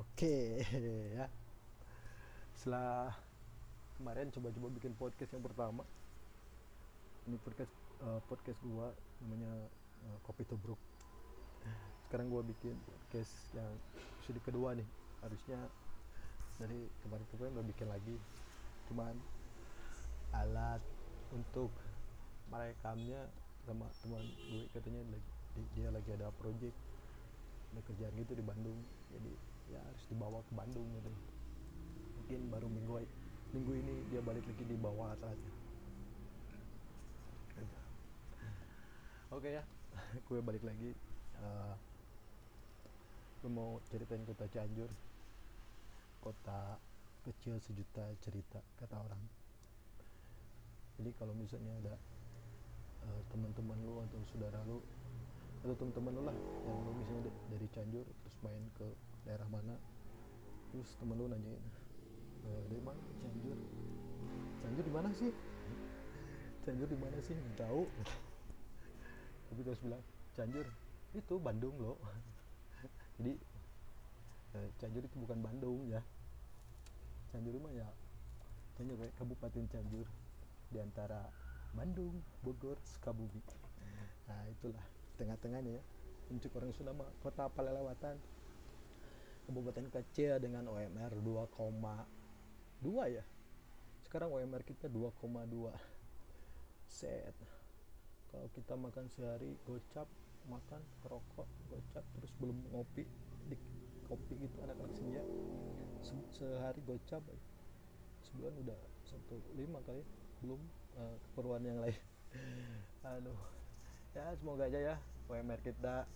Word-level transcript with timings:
Oke 0.00 0.64
ya. 1.20 1.28
Setelah 2.56 3.12
kemarin 4.00 4.32
coba-coba 4.32 4.72
bikin 4.72 4.96
podcast 4.96 5.36
yang 5.36 5.44
pertama. 5.44 5.84
Ini 7.28 7.36
podcast 7.44 7.68
eh, 8.00 8.20
podcast 8.24 8.56
gua 8.64 8.96
namanya 9.20 9.68
eh, 10.08 10.18
Kopi 10.24 10.48
Tubruk. 10.48 10.80
Sekarang 12.08 12.32
gua 12.32 12.40
bikin 12.40 12.80
podcast 12.80 13.52
yang 13.52 13.68
episode 14.16 14.40
kedua 14.40 14.72
nih. 14.72 14.88
Harusnya 15.20 15.60
dari 16.56 16.88
kemarin-kemarin 17.04 17.60
udah 17.60 17.66
bikin 17.68 17.88
lagi. 17.92 18.16
Cuman 18.88 19.20
alat 20.32 20.80
untuk 21.28 21.68
merekamnya 22.48 23.28
sama 23.68 23.84
teman 24.00 24.24
gue 24.24 24.64
katanya 24.72 25.02
dia 25.76 25.92
lagi 25.92 26.10
ada 26.16 26.32
project 26.40 26.74
ada 27.70 27.80
kerjaan 27.86 28.14
gitu 28.18 28.32
di 28.34 28.42
Bandung 28.42 28.78
jadi 29.14 29.49
ya 29.72 29.80
harus 29.80 30.04
dibawa 30.10 30.38
ke 30.48 30.52
Bandung 30.58 30.86
gitu. 30.98 31.12
Mungkin 32.18 32.40
baru 32.52 32.68
minggu 32.70 32.94
minggu 33.54 33.72
ini 33.82 33.94
dia 34.10 34.20
balik 34.22 34.44
lagi 34.46 34.64
di 34.66 34.76
bawah 34.78 35.10
alatnya 35.14 35.52
oke 39.30 39.48
ya. 39.48 39.62
Gue 40.28 40.38
balik 40.42 40.62
lagi 40.66 40.90
Eh, 41.40 41.74
gue 43.40 43.48
mau 43.48 43.80
ceritain 43.88 44.20
kota 44.28 44.44
Cianjur. 44.52 44.92
Kota 46.20 46.76
kecil 47.24 47.56
sejuta 47.64 48.04
cerita 48.20 48.60
kata 48.76 48.96
orang. 49.00 49.22
Jadi 51.00 51.10
kalau 51.16 51.32
misalnya 51.32 51.72
ada 51.80 51.94
eh, 53.08 53.22
teman-teman 53.32 53.78
lu 53.80 53.94
atau 54.04 54.20
saudara 54.28 54.60
lu 54.68 54.78
atau 55.64 55.74
teman-teman 55.76 56.12
lu 56.16 56.22
lah 56.28 56.36
yang 56.68 56.76
lu 56.84 56.92
misalnya 57.00 57.22
da- 57.28 57.40
dari 57.56 57.66
Cianjur 57.72 58.04
terus 58.04 58.36
main 58.44 58.64
ke 58.76 58.86
daerah 59.26 59.48
mana. 59.48 59.74
Terus 60.70 60.88
temen 60.96 61.18
lu 61.18 61.26
nanyain 61.26 61.62
"Eh, 62.46 62.60
dari 62.70 62.82
mana? 62.82 63.00
Cianjur. 63.20 63.58
Cianjur 64.62 64.84
di 64.86 64.92
mana 64.94 65.08
sih? 65.12 65.30
Cianjur 66.64 66.88
di 66.88 66.98
mana 66.98 67.18
sih? 67.20 67.34
Nggak 67.34 67.56
tahu. 67.66 67.82
Tapi 69.50 69.60
terus 69.66 69.80
bilang 69.82 70.02
Cianjur 70.38 70.66
itu 71.10 71.34
Bandung 71.42 71.74
loh 71.82 71.98
jadi 73.18 73.34
eh, 74.54 74.68
Cianjur 74.78 75.02
itu 75.02 75.16
bukan 75.18 75.42
Bandung 75.42 75.90
ya. 75.90 75.98
Cianjur 77.34 77.58
mah 77.58 77.74
ya 77.74 77.90
Cianjur 78.78 78.96
kayak 78.96 79.14
Kabupaten 79.18 79.64
Cianjur. 79.68 80.06
Di 80.70 80.78
antara 80.78 81.26
Bandung, 81.76 82.22
Bogor, 82.40 82.78
Sukabumi. 82.86 83.42
Nah, 84.30 84.42
itulah 84.48 84.80
tengah-tengahnya 85.18 85.76
ya. 85.76 85.82
Untuk 86.30 86.54
orang 86.56 86.72
Sunda 86.72 86.94
kota 87.20 87.50
Palelewatan. 87.52 88.16
Kabupaten 89.50 89.90
kecil 89.90 90.38
dengan 90.38 90.70
OMR 90.70 91.10
2,2 91.18 92.86
ya. 93.10 93.26
Sekarang 94.06 94.30
OMR 94.30 94.62
kita 94.62 94.86
2,2. 94.86 95.74
Set. 96.86 97.34
Kalau 98.30 98.46
kita 98.54 98.78
makan 98.78 99.10
sehari 99.10 99.58
gocap, 99.66 100.06
makan 100.46 100.78
kerokok, 101.02 101.50
gocap 101.66 102.06
terus 102.14 102.30
belum 102.38 102.62
ngopi 102.70 103.02
di 103.50 103.58
kopi 104.06 104.34
gitu 104.38 104.56
anak-anak 104.62 104.94
senja 104.94 105.22
Se- 106.02 106.30
sehari 106.34 106.80
gocap 106.86 107.22
aja. 107.26 107.46
sebulan 108.26 108.54
udah 108.66 108.78
satu 109.06 109.34
lima 109.58 109.82
kali 109.82 110.02
belum 110.42 110.60
eh, 110.98 111.16
keperluan 111.26 111.62
yang 111.66 111.78
lain 111.82 111.98
aduh 113.10 113.40
ya 114.14 114.30
semoga 114.38 114.66
aja 114.66 114.94
ya 114.94 114.96
UMR 115.30 115.60
kita 115.62 116.06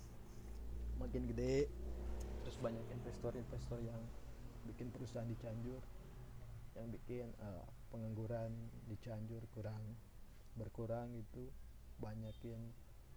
makin 0.99 1.27
gede 1.31 1.67
terus 2.45 2.61
banyak 2.61 2.85
investor-investor 2.93 3.81
yang 3.81 4.05
bikin 4.69 4.93
perusahaan 4.93 5.25
di 5.25 5.33
Cianjur 5.41 5.81
yang 6.77 6.93
bikin 6.93 7.33
eh, 7.41 7.67
pengangguran 7.89 8.53
di 8.85 9.01
Cianjur 9.01 9.41
kurang 9.57 9.81
berkurang 10.61 11.09
gitu. 11.17 11.49
Banyakin 12.05 12.61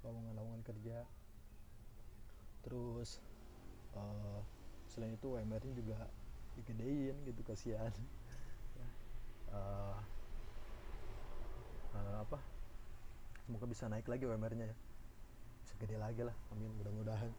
lowongan-lowongan 0.07 0.63
kerja. 0.63 1.03
Terus 2.63 3.19
eh, 3.99 4.39
selain 4.87 5.19
itu 5.19 5.27
UMR 5.27 5.59
nya 5.59 5.75
juga 5.75 5.97
digedein 6.55 7.15
gitu 7.27 7.41
kasihan. 7.43 7.91
Eh, 9.47 9.99
eh, 11.95 12.17
apa? 12.19 12.35
Semoga 13.47 13.63
bisa 13.63 13.87
naik 13.87 14.11
lagi 14.11 14.27
UMR 14.27 14.59
nya 14.59 14.67
ya. 14.67 14.77
Bisa 15.63 15.73
gede 15.79 15.95
lagi 15.95 16.19
lah 16.27 16.35
amin 16.51 16.67
mudah-mudahan 16.75 17.31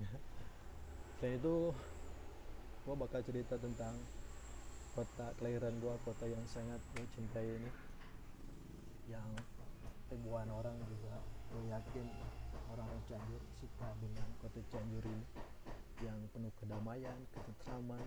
selain 1.20 1.36
itu 1.36 1.68
gua 2.88 2.96
bakal 2.96 3.20
cerita 3.20 3.60
tentang 3.60 3.92
kota 4.96 5.36
kelahiran 5.36 5.76
gua 5.84 6.00
kota 6.00 6.24
yang 6.24 6.40
sangat 6.48 6.80
gue 6.96 7.04
cintai 7.12 7.44
ini 7.44 7.70
yang 9.12 9.28
ribuan 10.08 10.48
orang 10.48 10.80
juga 10.88 11.20
gue 11.52 11.66
yakin 11.68 12.06
orang-orang 12.72 13.02
Cianjur 13.04 13.42
suka 13.60 13.92
dengan 14.00 14.24
kota 14.40 14.64
Cianjur 14.72 15.04
ini 15.04 15.26
yang 16.00 16.16
penuh 16.32 16.52
kedamaian, 16.56 17.18
ketentraman, 17.28 18.00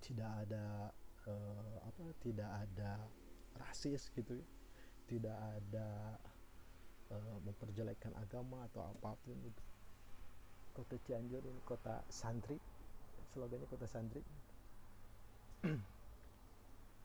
tidak 0.00 0.30
ada 0.46 0.88
eh, 1.28 1.76
apa, 1.84 2.04
tidak 2.24 2.50
ada 2.64 3.04
rasis 3.60 4.08
gitu, 4.16 4.40
ya. 4.40 4.46
tidak 5.04 5.36
ada 5.36 6.16
eh, 7.12 7.36
memperjelekkan 7.44 8.16
agama 8.16 8.64
atau 8.72 8.88
apa 8.96 9.12
pun 9.20 9.36
itu. 9.44 9.64
Kota 10.76 11.00
Cianjur 11.08 11.40
ini 11.40 11.60
kota 11.64 12.04
santri, 12.12 12.60
slogannya 13.32 13.64
kota 13.64 13.88
santri. 13.88 14.20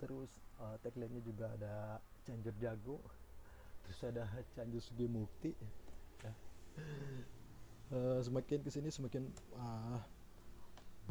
Terus 0.04 0.32
eh, 0.60 0.76
tagline-nya 0.84 1.24
juga 1.24 1.48
ada 1.56 2.04
Cianjur 2.28 2.54
Jago, 2.60 3.00
terus 3.88 4.00
ada 4.04 4.28
Cianjur 4.54 4.84
Sugi 4.84 5.08
Mukti. 5.08 5.56
Eh, 7.92 8.20
semakin 8.24 8.64
ke 8.64 8.72
sini 8.72 8.88
semakin 8.88 9.28
ah, 9.60 10.00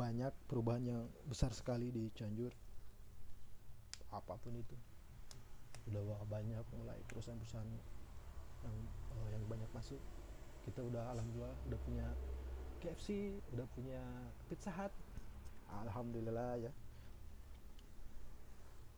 banyak 0.00 0.32
perubahan 0.48 0.80
yang 0.80 1.02
besar 1.28 1.52
sekali 1.52 1.92
di 1.92 2.08
Cianjur 2.16 2.48
apa 4.08 4.34
pun 4.40 4.56
itu 4.56 4.72
udah 5.92 6.24
banyak 6.24 6.64
mulai 6.72 6.96
perusahaan-perusahaan 7.04 7.68
yang 7.68 8.72
eh, 9.12 9.28
yang 9.36 9.44
banyak 9.44 9.68
masuk 9.76 10.00
kita 10.64 10.80
udah 10.80 11.04
alhamdulillah 11.12 11.52
udah 11.68 11.80
punya 11.84 12.08
KFC 12.80 13.36
udah 13.52 13.68
punya 13.76 14.00
Pizza 14.48 14.72
Hut. 14.72 14.88
Alhamdulillah 15.84 16.64
ya. 16.64 16.72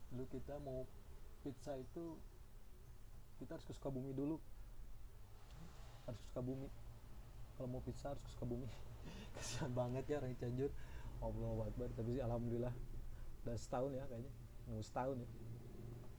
Dulu 0.07 0.23
kita 0.31 0.55
mau 0.63 0.87
pizza 1.43 1.75
itu 1.75 2.15
kita 3.43 3.59
harus 3.59 3.67
ke 3.67 3.75
Sukabumi 3.75 4.15
dulu. 4.15 4.39
Harus 6.07 6.15
ke 6.15 6.25
Sukabumi. 6.31 6.71
Kalau 7.59 7.67
mau 7.67 7.83
pizza 7.83 8.15
harus 8.15 8.23
ke 8.23 8.31
Sukabumi. 8.31 8.71
Kasihan 9.35 9.75
banget 9.75 10.07
ya 10.07 10.23
orang 10.23 10.31
Cianjur. 10.39 10.71
Allah 11.19 11.67
Akbar. 11.67 11.89
Tapi 11.91 12.23
alhamdulillah 12.23 12.73
udah 13.43 13.55
setahun 13.59 13.91
ya 13.99 14.07
kayaknya. 14.07 14.33
Mau 14.71 14.79
setahun 14.79 15.17
ya. 15.19 15.29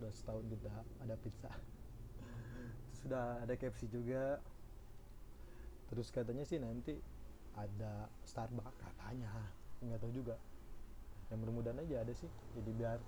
Udah 0.05 0.11
setahun 0.13 0.45
kita 0.53 0.73
ada 1.01 1.15
pizza. 1.17 1.51
Sudah 3.01 3.41
ada 3.41 3.57
KFC 3.57 3.89
juga. 3.89 4.37
Terus 5.89 6.13
katanya 6.13 6.45
sih 6.45 6.61
nanti 6.61 7.14
ada 7.55 8.11
Starbucks 8.27 8.79
katanya. 8.79 9.31
Nggak 9.83 10.01
tahu 10.03 10.13
juga. 10.13 10.37
Yang 11.31 11.39
mudah-mudahan 11.47 11.79
aja 11.83 11.97
ada 12.03 12.13
sih. 12.15 12.31
Jadi 12.59 12.71
biar 12.75 12.99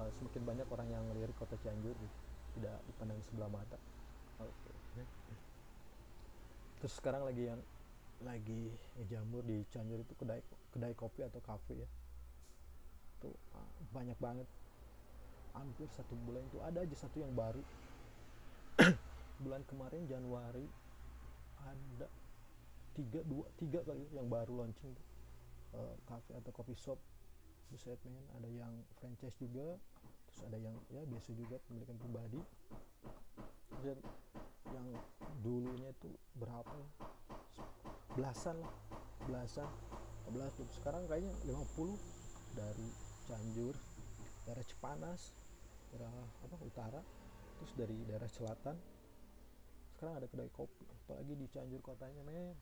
uh, 0.00 0.10
semakin 0.20 0.42
banyak 0.44 0.66
orang 0.68 0.88
yang 0.90 1.04
melirik 1.12 1.36
kota 1.36 1.56
Cianjur 1.60 1.94
gitu. 1.96 2.16
tidak 2.56 2.80
dipandang 2.88 3.20
sebelah 3.20 3.50
mata. 3.52 3.76
Oke. 4.40 4.72
Terus 6.80 6.92
sekarang 6.96 7.28
lagi 7.28 7.52
yang 7.52 7.60
lagi 8.24 8.72
ngejamur 8.96 9.44
di 9.44 9.60
Cianjur 9.68 10.00
itu 10.00 10.16
kedai 10.16 10.40
kedai 10.72 10.96
kopi 10.96 11.20
atau 11.24 11.40
kafe 11.44 11.84
ya. 11.84 11.88
Tuh 13.20 13.36
ah, 13.52 13.68
banyak 13.92 14.16
banget. 14.16 14.48
Hampir 15.52 15.88
satu 15.92 16.12
bulan 16.24 16.44
itu 16.48 16.60
ada 16.64 16.84
aja 16.84 16.96
satu 16.96 17.20
yang 17.20 17.32
baru. 17.32 17.64
Bulan 19.44 19.64
kemarin 19.68 20.04
Januari 20.04 20.68
ada 21.60 22.08
tiga 22.96 23.20
dua 23.28 23.44
tiga 23.60 23.84
kali 23.84 24.08
ya 24.08 24.24
yang 24.24 24.28
baru 24.32 24.64
launching 24.64 24.96
tuh. 24.96 25.06
Eh, 25.76 25.94
kafe 26.08 26.32
atau 26.32 26.50
coffee 26.56 26.78
shop 26.78 26.96
buset 27.68 27.98
men 28.08 28.24
ada 28.40 28.48
yang 28.48 28.72
franchise 28.96 29.34
juga 29.36 29.76
terus 30.30 30.40
ada 30.46 30.56
yang 30.56 30.76
ya 30.88 31.02
biasa 31.04 31.30
juga 31.36 31.60
pemilikan 31.68 31.96
pribadi. 32.00 32.40
Dan 33.84 33.98
yang 34.72 34.88
dulunya 35.44 35.92
itu 35.92 36.10
berapa 36.40 36.72
ya? 36.72 36.88
Belasan 38.16 38.56
lah 38.64 38.72
belasan 39.28 39.68
15 40.32 40.58
tuh. 40.58 40.66
sekarang 40.80 41.04
kayaknya 41.06 41.34
50 41.44 41.92
dari 42.56 42.88
Cianjur 43.26 43.74
daerah 44.46 44.64
Cipanas 44.64 45.34
daerah 45.90 46.14
apa 46.46 46.56
utara 46.62 47.00
terus 47.60 47.72
dari 47.76 47.96
daerah 48.08 48.30
selatan. 48.30 48.76
Sekarang 49.96 50.14
ada 50.20 50.26
kedai 50.30 50.50
kopi 50.54 50.84
apalagi 51.04 51.32
di 51.36 51.46
Cianjur 51.52 51.80
kotanya 51.84 52.22
men 52.24 52.56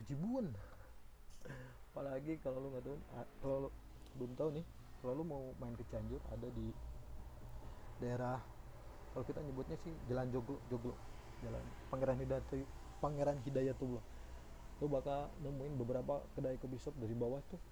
Pejibun 0.00 0.54
apalagi 1.94 2.42
kalau 2.42 2.58
lu 2.58 2.68
nggak 2.74 2.84
tahu 2.90 2.96
ah, 3.14 3.26
kalau 3.38 3.56
lu 3.62 3.70
belum 4.18 4.32
tahu 4.34 4.48
nih 4.58 4.66
kalau 4.98 5.12
lu 5.14 5.22
mau 5.22 5.42
main 5.62 5.78
ke 5.78 5.84
Cianjur 5.86 6.18
ada 6.34 6.48
di 6.50 6.66
daerah 8.02 8.42
kalau 9.14 9.22
kita 9.30 9.38
nyebutnya 9.46 9.78
sih 9.78 9.94
Jalan 10.10 10.26
Joglo 10.34 10.58
Joglo. 10.66 10.98
Jalan 11.38 11.62
Pangeran 11.86 12.18
Hidayat 12.18 12.44
Pangeran 12.98 13.38
Hidayatullah. 13.46 14.02
Lu 14.82 14.86
bakal 14.90 15.30
nemuin 15.38 15.78
beberapa 15.78 16.18
kedai 16.34 16.58
kopi 16.58 16.74
shop 16.82 16.98
dari 16.98 17.14
bawah 17.14 17.38
tuh. 17.46 17.62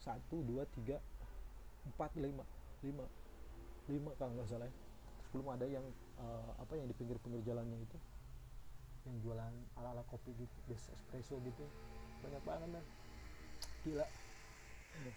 Satu 0.00 0.40
dua 0.40 0.64
tiga 0.72 0.96
empat 1.84 2.16
lima. 2.16 2.48
Lima. 2.80 3.04
Lima 3.92 4.10
kalau 4.16 4.40
nggak 4.40 4.48
salah 4.48 4.64
ya. 4.64 4.74
terus 5.20 5.28
belum 5.36 5.48
ada 5.52 5.66
yang 5.68 5.84
uh, 6.16 6.50
apa 6.56 6.72
yang 6.80 6.88
di 6.88 6.96
pinggir-pinggir 6.96 7.44
jalannya 7.44 7.76
itu 7.76 7.96
yang 9.06 9.16
jualan 9.22 9.54
ala-ala 9.78 10.02
kopi 10.10 10.34
gitu 10.34 10.54
espresso 10.74 11.38
gitu. 11.46 11.64
Banyak 12.26 12.42
banget 12.42 12.68
man 12.74 12.84
gila. 13.86 14.06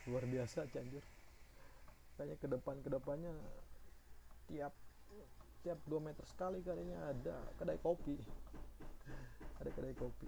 Luar 0.06 0.24
biasa 0.30 0.70
Cianjur 0.70 1.02
kayaknya 2.20 2.36
ke 2.36 2.48
depan 2.52 2.76
ke 2.84 2.92
depannya 2.92 3.32
tiap 4.52 4.76
tiap 5.64 5.80
2 5.88 6.04
meter 6.04 6.26
sekali 6.28 6.60
kayaknya 6.60 7.00
ada 7.00 7.36
kedai 7.56 7.80
kopi. 7.80 8.20
Ada 9.64 9.72
kedai 9.72 9.96
kopi. 9.96 10.28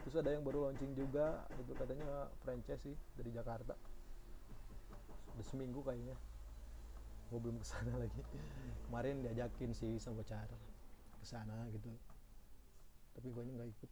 Terus 0.00 0.16
ada 0.16 0.32
yang 0.32 0.40
baru 0.40 0.68
launching 0.68 0.96
juga 0.96 1.44
itu 1.60 1.76
katanya 1.76 2.32
franchise 2.40 2.80
sih 2.88 2.96
dari 3.20 3.30
Jakarta. 3.36 3.76
Udah 5.36 5.44
seminggu 5.44 5.84
kayaknya. 5.84 6.16
Gue 7.28 7.38
belum 7.42 7.60
ke 7.60 7.66
sana 7.68 7.92
lagi. 8.02 8.22
Kemarin 8.88 9.20
diajakin 9.20 9.76
sih 9.76 10.00
sama 10.00 10.24
pacar 10.24 10.48
ke 11.20 11.26
sana 11.26 11.68
gitu 11.74 11.92
tapi 13.16 13.32
gue 13.32 13.42
nggak 13.42 13.68
ikut. 13.72 13.90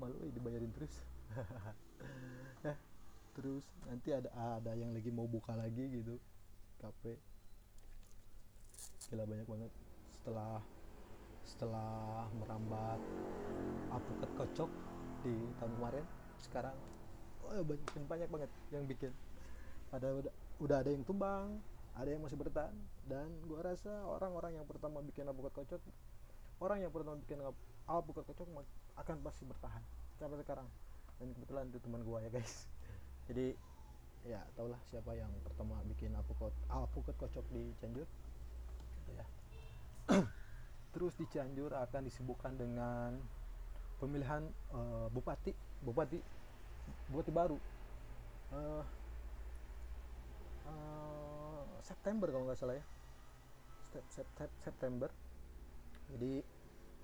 Malu 0.00 0.16
eh, 0.24 0.32
dibayarin 0.32 0.72
terus. 0.72 0.94
Eh 2.64 2.76
terus 3.36 3.68
nanti 3.84 4.16
ada 4.16 4.32
ada 4.32 4.72
yang 4.72 4.96
lagi 4.96 5.12
mau 5.12 5.28
buka 5.28 5.52
lagi 5.52 5.84
gitu. 5.92 6.16
Kafe. 6.80 7.20
Gila 9.12 9.28
banyak 9.28 9.44
banget. 9.44 9.72
Setelah 10.08 10.64
setelah 11.44 12.26
merambat 12.40 12.98
apukat 13.92 14.30
kocok 14.34 14.70
di 15.22 15.36
tahun 15.62 15.72
kemarin 15.78 16.04
sekarang 16.42 16.74
oh, 17.46 17.62
banyak, 17.62 18.04
banyak 18.08 18.28
banget 18.32 18.50
yang 18.72 18.84
bikin. 18.88 19.12
Ada 19.92 20.16
udah, 20.16 20.32
udah 20.64 20.76
ada 20.80 20.90
yang 20.90 21.04
tumbang 21.04 21.60
ada 21.96 22.12
yang 22.12 22.20
masih 22.20 22.36
bertahan 22.36 22.76
dan 23.08 23.24
gua 23.48 23.72
rasa 23.72 24.04
orang-orang 24.04 24.60
yang 24.60 24.66
pertama 24.68 25.00
bikin 25.00 25.24
apukat 25.24 25.52
kocok 25.56 25.80
orang 26.60 26.78
yang 26.80 26.92
pertama 26.92 27.18
bikin 27.20 27.38
alpukat 27.86 28.24
kocok 28.26 28.48
akan 28.96 29.16
pasti 29.22 29.44
bertahan. 29.44 29.82
Sampai 30.16 30.40
sekarang. 30.40 30.68
Dan 31.20 31.32
kebetulan 31.36 31.68
itu 31.68 31.78
teman 31.80 32.00
gua 32.04 32.24
ya 32.24 32.30
guys. 32.32 32.68
Jadi 33.28 33.56
ya 34.26 34.42
taulah 34.58 34.80
siapa 34.90 35.14
yang 35.14 35.30
pertama 35.46 35.78
bikin 35.86 36.10
alpukat 36.16 36.52
alpukat 36.72 37.14
kocok 37.20 37.44
di 37.52 37.72
Cianjur. 37.80 38.08
Gitu 39.04 39.12
ya. 39.12 39.26
Terus 40.96 41.12
di 41.20 41.24
Cianjur 41.28 41.72
akan 41.76 42.02
disibukkan 42.08 42.56
dengan 42.56 43.20
pemilihan 44.00 44.44
uh, 44.72 45.08
bupati. 45.12 45.52
Bupati 45.84 46.18
bupati 47.10 47.32
baru. 47.34 47.58
Uh, 48.54 48.84
uh, 50.70 51.64
September 51.84 52.30
kalau 52.32 52.48
nggak 52.48 52.58
salah 52.58 52.76
ya. 52.76 52.84
September 54.64 55.08
jadi 56.14 56.44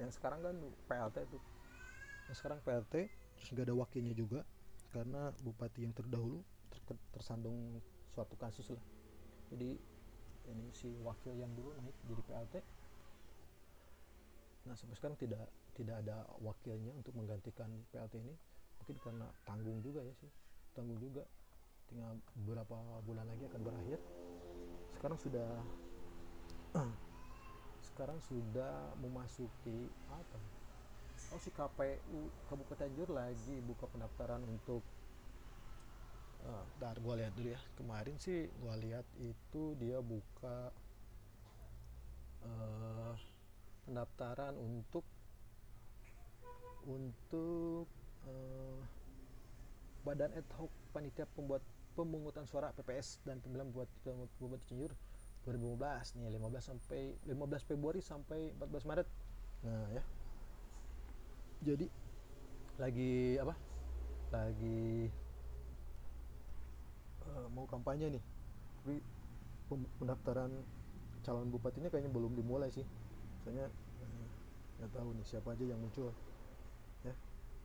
yang 0.01 0.11
sekarang 0.15 0.41
kan 0.41 0.57
PLT 0.89 1.17
itu 1.29 1.39
yang 2.31 2.37
sekarang 2.39 2.59
PLT 2.63 2.95
terus 3.39 3.49
nggak 3.53 3.67
ada 3.67 3.77
wakilnya 3.77 4.15
juga 4.15 4.41
karena 4.93 5.33
bupati 5.43 5.83
yang 5.83 5.95
terdahulu 5.97 6.45
ter 6.73 6.97
tersandung 7.13 7.81
suatu 8.13 8.37
kasus 8.37 8.69
lah. 8.73 8.85
Jadi 9.53 9.77
ini 10.53 10.67
si 10.75 10.89
wakil 11.01 11.37
yang 11.39 11.53
dulu 11.55 11.73
naik 11.79 11.97
jadi 12.09 12.23
PLT 12.27 12.55
nah 14.63 14.79
sampai 14.79 14.95
sekarang 14.95 15.19
tidak 15.19 15.51
tidak 15.75 15.99
ada 16.05 16.23
wakilnya 16.39 16.93
untuk 16.95 17.17
menggantikan 17.17 17.69
PLT 17.91 18.21
ini. 18.23 18.35
Mungkin 18.79 18.97
karena 19.01 19.27
tanggung 19.49 19.79
juga 19.83 20.05
ya 20.05 20.15
sih. 20.15 20.31
Tanggung 20.77 21.01
juga. 21.01 21.25
Tinggal 21.89 22.21
beberapa 22.37 22.77
bulan 23.05 23.27
lagi 23.27 23.45
akan 23.49 23.61
berakhir. 23.65 23.99
Sekarang 24.95 25.19
sudah 25.19 25.49
sekarang 28.03 28.19
sudah 28.27 28.99
memasuki 28.99 29.87
apa? 30.11 30.39
Oh 31.31 31.39
si 31.39 31.55
KPU 31.55 32.35
Kabupaten 32.51 32.91
Jur 32.99 33.15
lagi 33.15 33.63
buka 33.63 33.87
pendaftaran 33.87 34.43
untuk 34.43 34.83
uh, 36.43 36.67
dar 36.83 36.99
gue 36.99 37.15
lihat 37.23 37.31
dulu 37.39 37.55
ya. 37.55 37.63
Kemarin 37.79 38.19
sih 38.19 38.51
gue 38.51 38.75
lihat 38.91 39.07
itu 39.23 39.79
dia 39.79 40.03
buka 40.03 40.75
uh, 42.43 43.15
pendaftaran 43.87 44.59
untuk 44.59 45.07
untuk 46.91 47.87
uh, 48.27 48.83
badan 50.03 50.35
ad 50.35 50.49
hoc 50.59 50.75
panitia 50.91 51.31
pembuat 51.39 51.63
pemungutan 51.95 52.51
suara 52.51 52.75
PPS 52.75 53.23
dan 53.23 53.39
pemilihan 53.39 53.71
buat 53.71 53.87
Bupati 54.43 54.75
Cianjur 54.75 54.91
2015 55.43 56.23
nih 56.23 56.39
15 56.39 56.63
sampai 56.63 57.01
15 57.27 57.69
Februari 57.69 57.99
sampai 57.99 58.55
14 58.55 58.89
Maret. 58.89 59.09
Nah 59.67 59.87
ya. 59.91 60.03
Jadi 61.63 61.87
lagi 62.79 63.39
apa? 63.43 63.55
Lagi 64.31 65.11
uh, 67.27 67.47
mau 67.51 67.67
kampanye 67.67 68.19
nih. 68.19 68.25
Tapi 68.83 68.97
pendaftaran 69.99 70.51
calon 71.23 71.51
bupatinya 71.51 71.91
kayaknya 71.91 72.15
belum 72.15 72.39
dimulai 72.39 72.71
sih. 72.71 72.87
Soalnya 73.43 73.67
eh, 74.03 74.27
nggak 74.79 74.91
uh, 74.91 74.95
tahu 74.95 75.09
nih 75.19 75.27
siapa 75.27 75.55
aja 75.59 75.65
yang 75.67 75.81
muncul 75.83 76.15
ya. 77.03 77.15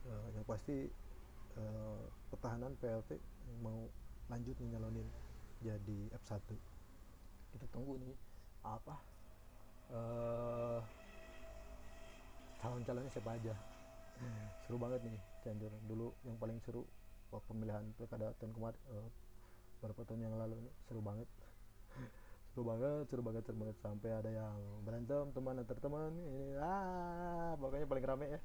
Uh, 0.06 0.28
yang 0.34 0.46
pasti 0.46 0.90
uh, 1.54 2.02
pertahanan 2.30 2.74
PLT 2.82 3.18
mau 3.62 3.86
lanjut 4.30 4.54
nih 4.60 4.68
nyalonin 4.74 5.08
jadi 5.58 5.98
F1 6.26 6.77
kita 7.54 7.66
tunggu 7.72 7.96
nih 8.02 8.14
apa 8.66 8.94
uh, 9.94 10.80
calon-calonnya 12.58 13.10
siapa 13.12 13.38
aja. 13.38 13.54
Hmm. 14.18 14.50
seru 14.66 14.82
banget 14.82 15.00
nih 15.06 15.22
Cianjur. 15.46 15.70
Dulu 15.86 16.10
yang 16.26 16.34
paling 16.42 16.58
seru 16.66 16.82
waktu 17.30 17.46
pemilihan 17.54 17.84
pilkada 17.94 18.34
tahun 18.42 18.50
kemarin 18.50 18.80
uh, 18.90 19.08
beberapa 19.78 20.02
tahun 20.10 20.26
yang 20.26 20.34
lalu 20.34 20.58
seru 20.90 21.00
banget. 21.00 21.28
Seru 22.50 22.66
banget 22.66 23.04
seru 23.06 23.22
banget 23.22 23.42
seru 23.46 23.58
banget. 23.62 23.76
Sampai 23.78 24.10
ada 24.10 24.30
yang 24.30 24.58
berantem 24.82 25.30
teman 25.30 25.62
antar 25.62 25.78
teman 25.78 26.10
ini 26.18 26.58
ah 26.58 27.54
pokoknya 27.54 27.86
paling 27.86 28.04
rame 28.04 28.26
ya. 28.26 28.40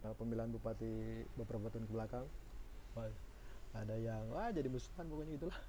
Nah, 0.00 0.16
pemilihan 0.16 0.48
bupati 0.48 1.28
beberapa 1.36 1.68
tahun 1.68 1.84
ke 1.84 1.92
belakang. 1.92 2.24
Wah, 2.96 3.12
ada 3.76 3.94
yang 4.00 4.32
wah 4.32 4.48
jadi 4.48 4.66
musuhan 4.72 5.04
pokoknya 5.06 5.36
itulah 5.36 5.60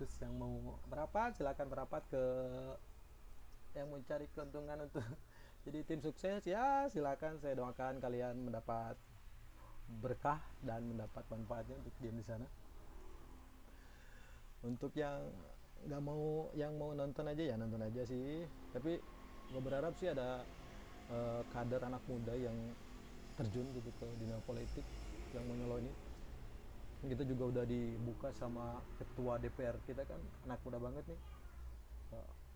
terus 0.00 0.16
yang 0.24 0.32
mau 0.40 0.80
merapat 0.88 1.36
silakan 1.36 1.68
merapat 1.68 2.00
ke 2.08 2.24
yang 3.76 3.92
mencari 3.92 4.24
keuntungan 4.32 4.88
untuk 4.88 5.04
jadi 5.68 5.84
tim 5.84 6.00
sukses. 6.00 6.40
Ya 6.48 6.88
silakan 6.88 7.36
saya 7.36 7.52
doakan 7.60 8.00
kalian 8.00 8.48
mendapat 8.48 8.96
berkah 10.00 10.40
dan 10.64 10.88
mendapat 10.88 11.20
manfaatnya 11.28 11.76
untuk 11.84 11.92
diam 12.00 12.16
di 12.16 12.24
sana. 12.24 12.48
Untuk 14.64 14.96
yang 14.96 15.20
nggak 15.84 16.00
mau 16.00 16.48
yang 16.56 16.72
mau 16.80 16.96
nonton 16.96 17.28
aja 17.28 17.52
ya 17.52 17.54
nonton 17.60 17.84
aja 17.84 18.00
sih. 18.08 18.48
Tapi 18.72 18.96
gue 19.52 19.60
berharap 19.60 19.92
sih 20.00 20.08
ada 20.08 20.40
uh, 21.12 21.44
kader 21.52 21.84
anak 21.84 22.00
muda 22.08 22.32
yang 22.32 22.56
terjun 23.36 23.68
gitu 23.76 23.92
ke 24.00 24.08
dunia 24.16 24.40
politik 24.48 24.88
yang 25.36 25.44
mau 25.44 25.60
nyalonin 25.60 25.92
kita 27.00 27.24
juga 27.24 27.44
udah 27.48 27.64
dibuka 27.64 28.28
sama 28.36 28.84
ketua 29.00 29.40
DPR 29.40 29.76
kita 29.88 30.04
kan 30.04 30.20
anak 30.44 30.60
muda 30.66 30.76
banget 30.76 31.04
nih. 31.08 31.20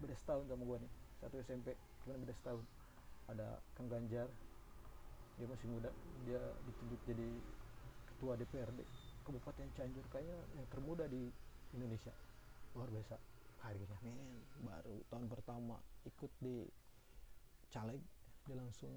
Beda 0.02 0.14
setahun 0.20 0.44
sama 0.50 0.62
gua 0.68 0.78
nih 0.82 0.92
satu 1.24 1.40
SMP 1.40 1.72
cuman 2.04 2.20
beda 2.20 2.34
setahun 2.36 2.64
ada 3.32 3.56
Kang 3.72 3.88
Ganjar 3.88 4.28
dia 5.40 5.46
masih 5.48 5.66
muda 5.72 5.88
dia 6.28 6.42
ditunjuk 6.68 7.00
jadi 7.08 7.28
ketua 8.12 8.36
DPRD 8.36 8.84
Kabupaten 9.24 9.66
Cianjur 9.72 10.04
kayaknya 10.12 10.36
yang 10.52 10.66
termuda 10.68 11.08
di 11.08 11.32
Indonesia. 11.72 12.12
Luar 12.76 12.92
biasa. 12.92 13.16
Karirnya 13.64 13.96
men 14.04 14.20
baru 14.60 15.00
tahun 15.08 15.26
pertama 15.32 15.80
ikut 16.04 16.28
di 16.44 16.68
caleg 17.72 17.96
dia 18.44 18.60
langsung 18.60 18.92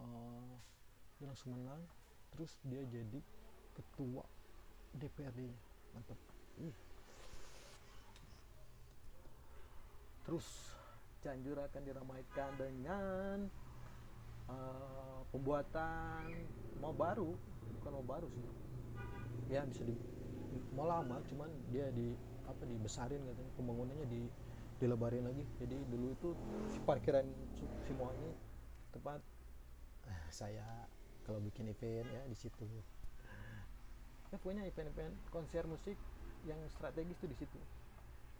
uh, 0.00 0.56
dia 1.20 1.28
langsung 1.28 1.52
menang 1.52 1.84
terus 2.32 2.56
dia 2.64 2.80
jadi 2.88 3.20
ketua 3.76 4.24
DPRD-nya 4.96 5.58
mantap. 5.96 6.18
Ih. 6.60 6.76
terus 10.22 10.46
Cianjur 11.22 11.54
akan 11.54 11.82
diramaikan 11.86 12.50
dengan 12.58 13.46
uh, 14.50 15.22
pembuatan 15.30 16.34
mau 16.82 16.90
baru. 16.90 17.30
Bukan 17.78 17.90
mau 17.94 18.06
baru 18.06 18.26
sih. 18.26 18.46
Ya 19.50 19.62
bisa 19.62 19.86
di 19.86 19.94
mau 20.74 20.86
lama 20.88 21.22
cuman 21.30 21.46
dia 21.70 21.90
di 21.94 22.18
apa 22.50 22.66
dibesarin 22.66 23.22
katanya. 23.22 23.52
Pembangunannya 23.54 24.06
di 24.10 24.22
dilebarin 24.82 25.22
lagi. 25.22 25.46
Jadi 25.62 25.78
dulu 25.86 26.10
itu 26.10 26.28
si 26.74 26.78
parkiran 26.82 27.22
semua 27.86 28.10
ini 28.18 28.34
tempat 28.90 29.22
eh, 30.10 30.26
saya 30.34 30.66
kalau 31.22 31.38
bikin 31.38 31.70
event 31.70 32.10
ya 32.10 32.22
di 32.26 32.34
situ 32.34 32.66
ya 34.32 34.40
punya 34.40 34.64
event-event 34.64 35.12
konser 35.28 35.68
musik 35.68 35.94
yang 36.48 36.56
strategis 36.72 37.20
tuh 37.20 37.28
di 37.28 37.36
situ. 37.36 37.60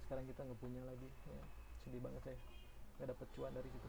Sekarang 0.08 0.24
kita 0.24 0.40
nggak 0.40 0.58
punya 0.58 0.80
lagi 0.88 1.04
ya, 1.28 1.44
sedih 1.84 2.00
banget 2.00 2.32
saya. 2.32 2.38
Nggak 2.96 3.08
dapat 3.12 3.26
cuan 3.36 3.52
dari 3.52 3.68
situ. 3.68 3.88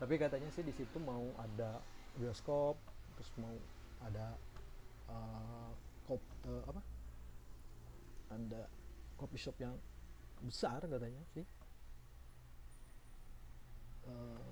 Tapi 0.00 0.14
katanya 0.16 0.48
sih 0.48 0.64
di 0.64 0.72
situ 0.72 0.96
mau 0.96 1.28
ada 1.36 1.84
bioskop 2.16 2.80
terus 3.20 3.30
mau 3.36 3.52
ada 4.00 4.32
uh, 5.12 5.70
kop 6.08 6.24
uh, 6.48 6.64
apa? 6.72 6.80
Ada 8.32 8.64
coffee 9.20 9.42
shop 9.44 9.60
yang 9.60 9.76
besar 10.40 10.80
katanya 10.88 11.20
sih. 11.36 11.44
Uh, 14.08 14.48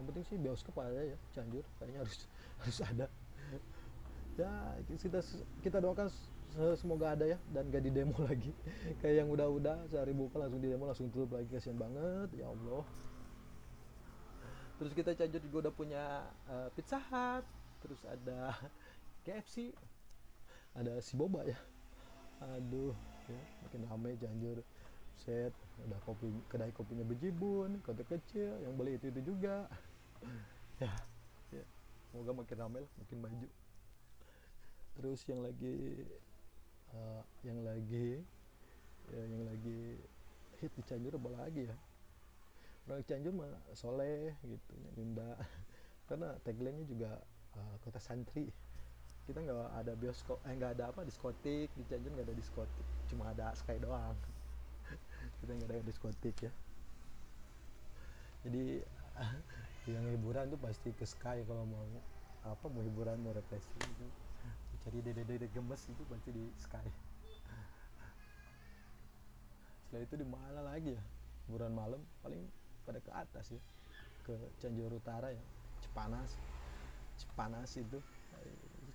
yang 0.00 0.08
penting 0.08 0.24
sih 0.24 0.36
bioskop 0.40 0.80
ada 0.80 1.12
ya 1.12 1.18
Cianjur. 1.36 1.68
Kayaknya 1.76 2.00
harus 2.08 2.24
harus 2.64 2.78
ada 2.80 3.06
ya 4.38 4.50
kita 4.86 5.18
kita 5.66 5.78
doakan 5.82 6.06
semoga 6.78 7.12
ada 7.14 7.26
ya 7.26 7.38
dan 7.52 7.68
gak 7.68 7.82
di 7.82 7.90
demo 7.90 8.16
lagi. 8.30 8.54
Kayak 9.02 9.26
yang 9.26 9.28
udah-udah 9.34 9.90
sehari 9.90 10.14
buka 10.14 10.38
langsung 10.38 10.62
di 10.62 10.70
demo 10.70 10.86
langsung 10.86 11.10
tutup 11.10 11.36
lagi 11.36 11.50
kasihan 11.50 11.78
banget 11.78 12.30
ya 12.38 12.46
Allah. 12.48 12.84
Terus 14.78 14.92
kita 14.94 15.10
Cianjur 15.18 15.42
juga 15.42 15.56
udah 15.68 15.74
punya 15.74 16.04
uh, 16.46 16.70
Pizza 16.72 17.02
Hut 17.02 17.44
terus 17.82 17.98
ada 18.06 18.54
KFC 19.26 19.74
ada 20.78 21.02
si 21.02 21.18
Boba 21.18 21.42
ya. 21.42 21.58
Aduh 22.54 22.94
ya 23.26 23.42
makin 23.66 23.80
ramai 23.90 24.14
Cianjur 24.16 24.62
set 25.18 25.50
udah 25.82 25.98
kopi 26.06 26.30
kedai 26.46 26.70
kopinya 26.70 27.02
bejibun 27.02 27.82
kota 27.82 28.06
kecil 28.06 28.54
yang 28.62 28.78
beli 28.78 28.96
itu 28.98 29.10
itu 29.10 29.34
juga. 29.34 29.66
Ya, 30.78 30.94
ya 31.50 31.66
semoga 32.06 32.38
makin 32.38 32.54
ramai 32.54 32.86
lah 32.86 32.92
makin 33.02 33.18
maju 33.18 33.50
terus 34.98 35.22
yang 35.30 35.46
lagi 35.46 36.02
uh, 36.90 37.22
yang 37.46 37.62
lagi 37.62 38.18
ya, 39.14 39.22
yang 39.22 39.46
lagi 39.46 39.94
hit 40.58 40.74
di 40.74 40.82
Cianjur 40.82 41.14
apa 41.14 41.30
lagi 41.38 41.70
ya? 41.70 41.76
Orang 42.90 43.06
Cianjur 43.06 43.30
mah 43.30 43.54
soleh 43.78 44.34
gitu 44.42 44.74
Nyunda 44.98 45.38
karena 46.10 46.34
tagline-nya 46.42 46.84
juga 46.90 47.10
uh, 47.54 47.74
kota 47.86 48.02
santri. 48.02 48.50
Kita 49.22 49.38
nggak 49.38 49.70
ada 49.78 49.92
bioskop 49.94 50.42
eh 50.42 50.52
nggak 50.58 50.72
ada 50.74 50.90
apa 50.90 51.06
diskotik. 51.06 51.70
Di 51.78 51.82
Cianjur 51.86 52.10
nggak 52.18 52.26
ada 52.26 52.36
diskotik 52.36 52.86
cuma 53.06 53.30
ada 53.30 53.54
sky 53.54 53.78
doang. 53.78 54.18
Kita 55.38 55.50
nggak 55.54 55.70
ada 55.70 55.86
diskotik 55.86 56.36
ya. 56.42 56.52
Jadi 58.42 58.82
yang 59.94 60.04
hiburan 60.10 60.50
tuh 60.50 60.60
pasti 60.60 60.90
ke 60.90 61.06
sky 61.06 61.46
kalau 61.46 61.62
mau 61.64 61.86
apa 62.42 62.66
mau 62.66 62.82
hiburan 62.82 63.18
mau 63.22 63.34
represi 63.34 63.78
itu 63.78 64.06
cari 64.88 65.04
dede-dede 65.04 65.52
gemes 65.52 65.84
itu 65.84 66.00
pasti 66.08 66.32
di 66.32 66.48
sky. 66.64 66.88
Setelah 69.84 70.00
itu 70.00 70.14
di 70.16 70.24
mana 70.24 70.60
lagi 70.64 70.96
ya? 70.96 71.02
Hiburan 71.44 71.76
malam 71.76 72.00
paling 72.24 72.40
pada 72.88 72.96
ke 72.96 73.12
atas 73.12 73.52
ya. 73.52 73.60
Ke 74.24 74.32
Cianjur 74.64 74.88
Utara 74.96 75.28
ya. 75.28 75.44
Cipanas 75.84 76.32
Cipanas 77.20 77.68
itu. 77.76 78.00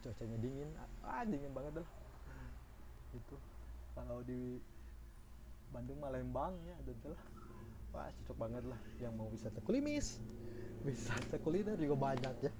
Cuacanya 0.02 0.38
dingin. 0.42 0.74
Ah 1.06 1.22
dingin 1.30 1.54
banget 1.54 1.86
lah. 1.86 1.88
Itu. 3.14 3.38
Kalau 3.94 4.26
di 4.26 4.58
Bandung 5.70 6.02
Malembang 6.02 6.58
ya 6.66 6.74
ada 6.74 7.14
lah. 7.14 7.22
Wah 7.94 8.10
cocok 8.18 8.38
banget 8.42 8.66
lah. 8.66 8.82
Yang 8.98 9.14
mau 9.14 9.30
wisata 9.30 9.62
kulimis. 9.62 10.18
Wisata 10.90 11.38
kuliner 11.38 11.78
juga 11.78 12.02
banyak 12.02 12.50
ya 12.50 12.54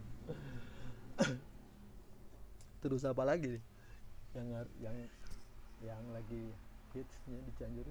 terus 2.84 3.08
apa 3.08 3.24
lagi 3.24 3.48
nih? 3.48 3.64
Yang 4.36 4.48
yang 4.84 4.98
yang 5.80 6.04
lagi 6.12 6.52
hitsnya 6.92 7.40
di 7.40 7.52
Cianjur 7.56 7.88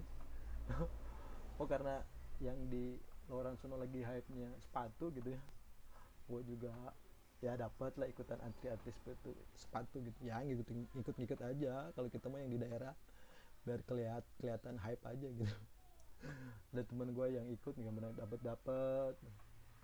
oh 1.61 1.67
karena 1.67 2.05
yang 2.39 2.57
di 2.69 3.01
orang 3.33 3.57
sono 3.57 3.81
lagi 3.81 4.05
hype 4.05 4.29
nya 4.37 4.53
sepatu 4.61 5.09
gitu 5.17 5.33
ya. 5.33 5.41
Gue 6.29 6.45
juga 6.45 6.93
ya 7.41 7.57
dapat 7.59 7.97
lah 7.99 8.07
ikutan 8.07 8.39
antri-antri 8.45 8.93
sepatu 8.93 9.33
sepatu 9.57 9.97
gitu. 10.05 10.19
Ya 10.29 10.45
ngikut 10.45 10.69
ngikut 10.69 11.15
ngikut 11.17 11.41
aja. 11.41 11.89
Kalau 11.97 12.09
kita 12.13 12.29
mah 12.29 12.45
yang 12.45 12.53
di 12.53 12.61
daerah 12.61 12.93
biar 13.65 13.81
kelihat 13.89 14.23
kelihatan 14.37 14.77
hype 14.77 15.03
aja 15.09 15.29
gitu. 15.33 15.57
Ada 16.77 16.83
teman 16.85 17.17
gue 17.17 17.27
yang 17.33 17.47
ikut 17.49 17.75
nggak 17.75 17.95
pernah 17.97 18.13
dapat 18.15 18.41
dapat 18.45 19.15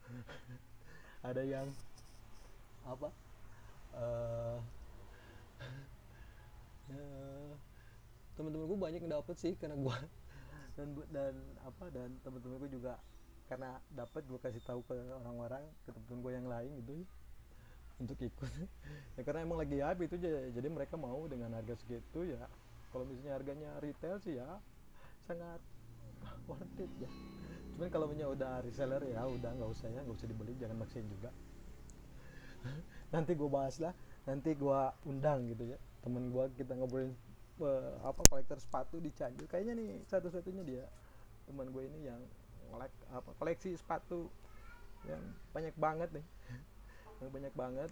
ada 1.29 1.43
yang 1.43 1.67
apa? 2.87 3.09
Uh, 3.93 4.59
uh, 6.95 7.53
teman-teman 8.39 8.67
gue 8.71 8.79
banyak 8.79 9.01
yang 9.03 9.13
dapat 9.19 9.37
sih 9.39 9.59
karena 9.59 9.75
gue 9.75 9.97
dan 10.79 10.95
dan 11.11 11.35
apa 11.67 11.91
dan 11.91 12.15
teman-teman 12.23 12.63
gue 12.63 12.71
juga 12.79 12.95
karena 13.49 13.81
dapat 13.91 14.23
gue 14.29 14.39
kasih 14.39 14.63
tahu 14.63 14.85
ke 14.85 14.95
orang-orang 14.95 15.65
ke 15.83 15.91
teman 15.91 16.21
gue 16.21 16.33
yang 16.37 16.47
lain 16.47 16.71
gitu. 16.85 16.95
Untuk 17.99 18.21
ikut. 18.21 18.53
Ya 19.19 19.27
karena 19.27 19.43
emang 19.43 19.59
lagi 19.59 19.83
hype 19.83 20.07
itu 20.07 20.15
jadi 20.55 20.69
mereka 20.71 20.95
mau 20.95 21.27
dengan 21.27 21.51
harga 21.59 21.75
segitu 21.75 22.23
ya. 22.23 22.47
Kalau 22.95 23.03
misalnya 23.03 23.35
harganya 23.35 23.71
retail 23.83 24.23
sih 24.23 24.39
ya 24.39 24.63
sangat 25.27 25.59
worth 26.49 26.79
it 26.79 26.93
ya. 27.03 27.11
Cuman 27.75 27.91
kalau 27.91 28.07
punya 28.07 28.31
udah 28.31 28.63
reseller 28.63 29.03
ya 29.11 29.27
udah 29.27 29.51
nggak 29.59 29.71
usah 29.75 29.91
ya 29.91 30.07
nggak 30.07 30.15
usah 30.15 30.29
dibeli 30.31 30.55
jangan 30.55 30.79
maksain 30.79 31.09
juga. 31.11 31.35
Nanti 33.11 33.35
gue 33.35 33.51
bahas 33.51 33.83
lah 33.83 33.91
nanti 34.29 34.53
gue 34.53 34.81
undang 35.09 35.49
gitu 35.49 35.73
ya. 35.73 35.79
Temen 36.05 36.29
gue 36.29 36.45
kita 36.61 36.77
ngobrolin 36.77 37.17
uh, 37.65 37.97
apa 38.05 38.21
kolektor 38.29 38.61
sepatu 38.61 39.01
di 39.01 39.09
Cianjur. 39.17 39.49
Kayaknya 39.49 39.75
nih 39.81 39.91
satu-satunya 40.05 40.63
dia 40.69 40.85
teman 41.49 41.73
gue 41.73 41.89
ini 41.89 42.13
yang 42.13 42.21
kolek 42.69 42.93
apa 43.09 43.33
koleksi 43.41 43.73
sepatu 43.73 44.29
yang 45.09 45.25
banyak 45.57 45.73
banget 45.81 46.13
nih. 46.13 46.27
Yang 47.25 47.31
banyak 47.35 47.55
banget. 47.57 47.91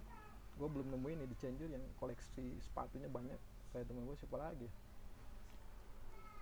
Gue 0.55 0.69
belum 0.71 0.87
nemuin 0.93 1.25
nih 1.25 1.27
di 1.27 1.35
Cianjur 1.35 1.67
yang 1.67 1.83
koleksi 1.99 2.55
sepatunya 2.63 3.11
banyak. 3.11 3.35
Kayak 3.75 3.91
teman 3.91 4.07
gue 4.07 4.15
siapa 4.15 4.39
lagi 4.39 4.69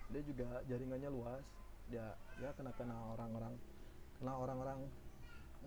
dia 0.10 0.22
juga 0.22 0.62
jaringannya 0.70 1.10
luas. 1.10 1.46
Dia 1.90 2.14
ya 2.42 2.50
kena 2.58 2.74
kena 2.74 2.98
orang-orang 3.14 3.54
kena 4.18 4.34
orang-orang 4.38 4.80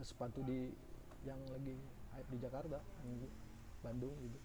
sepatu 0.02 0.42
di 0.46 0.70
yang 1.26 1.38
lagi 1.50 1.74
hype 2.14 2.30
di 2.30 2.38
Jakarta 2.38 2.78
Bandung 3.82 4.14
gitu. 4.22 4.38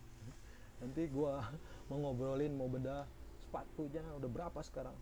Nanti 0.84 1.02
gue 1.08 1.34
mau 1.90 1.98
ngobrolin 2.00 2.54
mau 2.54 2.68
beda 2.68 3.08
sepatunya 3.42 4.02
udah 4.18 4.30
berapa 4.30 4.60
sekarang? 4.66 4.96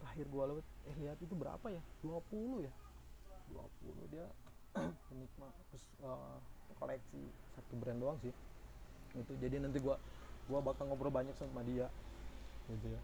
Terakhir 0.00 0.26
gue 0.28 0.44
lihat 0.54 0.66
eh 0.88 0.96
lihat 1.06 1.18
itu 1.20 1.34
berapa 1.36 1.66
ya? 1.70 1.82
20 2.02 2.66
ya? 2.66 2.74
20 3.52 4.12
dia 4.14 4.26
penikmat 5.10 5.52
uh, 6.06 6.38
koleksi 6.78 7.22
satu 7.58 7.74
brand 7.76 7.98
doang 7.98 8.18
sih. 8.22 8.32
Itu 9.18 9.34
jadi 9.42 9.58
nanti 9.58 9.82
gua 9.82 9.98
gua 10.46 10.62
bakal 10.62 10.88
ngobrol 10.88 11.12
banyak 11.12 11.34
sama 11.34 11.66
dia 11.66 11.90
gitu 12.70 12.86
ya. 12.86 13.02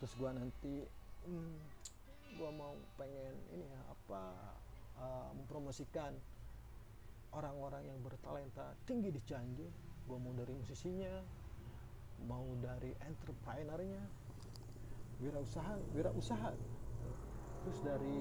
Terus 0.00 0.12
gua 0.20 0.30
nanti 0.36 0.84
hmm, 1.24 1.56
gua 2.36 2.50
mau 2.52 2.72
pengen 3.00 3.34
ini 3.56 3.64
ya 3.64 3.80
apa 3.88 4.22
uh, 5.00 5.30
mempromosikan 5.34 6.12
orang-orang 7.34 7.86
yang 7.86 7.98
bertalenta 8.02 8.74
tinggi 8.84 9.14
di 9.14 9.20
Cianjur 9.22 9.70
gua 10.10 10.18
mau 10.18 10.34
dari 10.34 10.50
musisinya 10.54 11.40
mau 12.26 12.44
dari 12.60 12.92
entrepreneurnya. 13.04 14.02
Wirausaha 15.20 15.76
wirausaha. 15.92 16.52
Terus 17.64 17.78
dari 17.84 18.20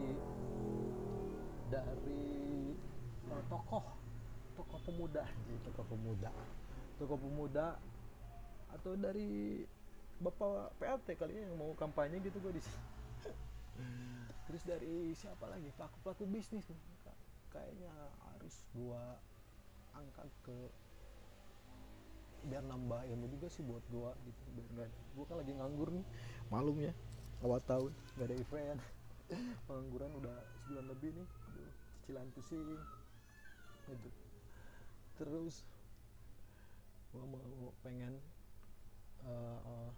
dari 1.72 2.24
uh, 3.32 3.44
tokoh 3.48 3.86
tokoh 4.56 4.80
pemuda. 4.84 5.24
Tokoh 5.64 5.86
pemuda. 5.88 6.32
Tokoh 7.00 7.18
pemuda 7.20 7.80
atau 8.70 8.94
dari 8.94 9.64
bapak 10.20 10.76
PLT 10.78 11.08
kali 11.16 11.34
ya 11.40 11.48
yang 11.48 11.56
mau 11.58 11.72
kampanye 11.80 12.20
gitu 12.20 12.38
gue 12.44 12.60
di 12.60 12.62
sini. 12.62 12.84
Terus 14.52 14.64
dari 14.68 15.16
siapa 15.16 15.48
lagi? 15.48 15.72
Pelaku 15.80 15.98
pelaku 16.04 16.24
bisnis. 16.28 16.68
Kayaknya 17.50 17.92
harus 18.40 18.56
gua 18.72 19.20
angkat 19.92 20.32
ke 20.48 20.58
biar 22.48 22.64
nambah 22.64 23.04
ilmu 23.12 23.28
juga 23.36 23.52
sih 23.52 23.60
buat 23.68 23.84
gua 23.92 24.16
gitu. 24.24 24.42
Biar 24.56 24.68
gak, 24.80 24.90
gua 25.12 25.26
kan 25.28 25.38
lagi 25.44 25.52
nganggur 25.60 25.92
nih 25.92 26.06
malum 26.48 26.80
ya 26.80 26.96
awal 27.44 27.60
tahun 27.68 27.92
gak 28.16 28.32
ada 28.32 28.36
event. 28.40 28.80
Pengangguran 29.68 30.12
udah 30.24 30.38
sebulan 30.64 30.86
lebih 30.88 31.12
nih 31.20 31.28
Aduh, 31.28 31.72
cicilan 32.00 32.28
pusing 32.32 32.64
itu 33.90 34.10
terus 35.20 35.68
gua 37.12 37.28
mau 37.28 37.76
pengen 37.84 38.16
uh, 39.28 39.60
uh, 39.68 39.92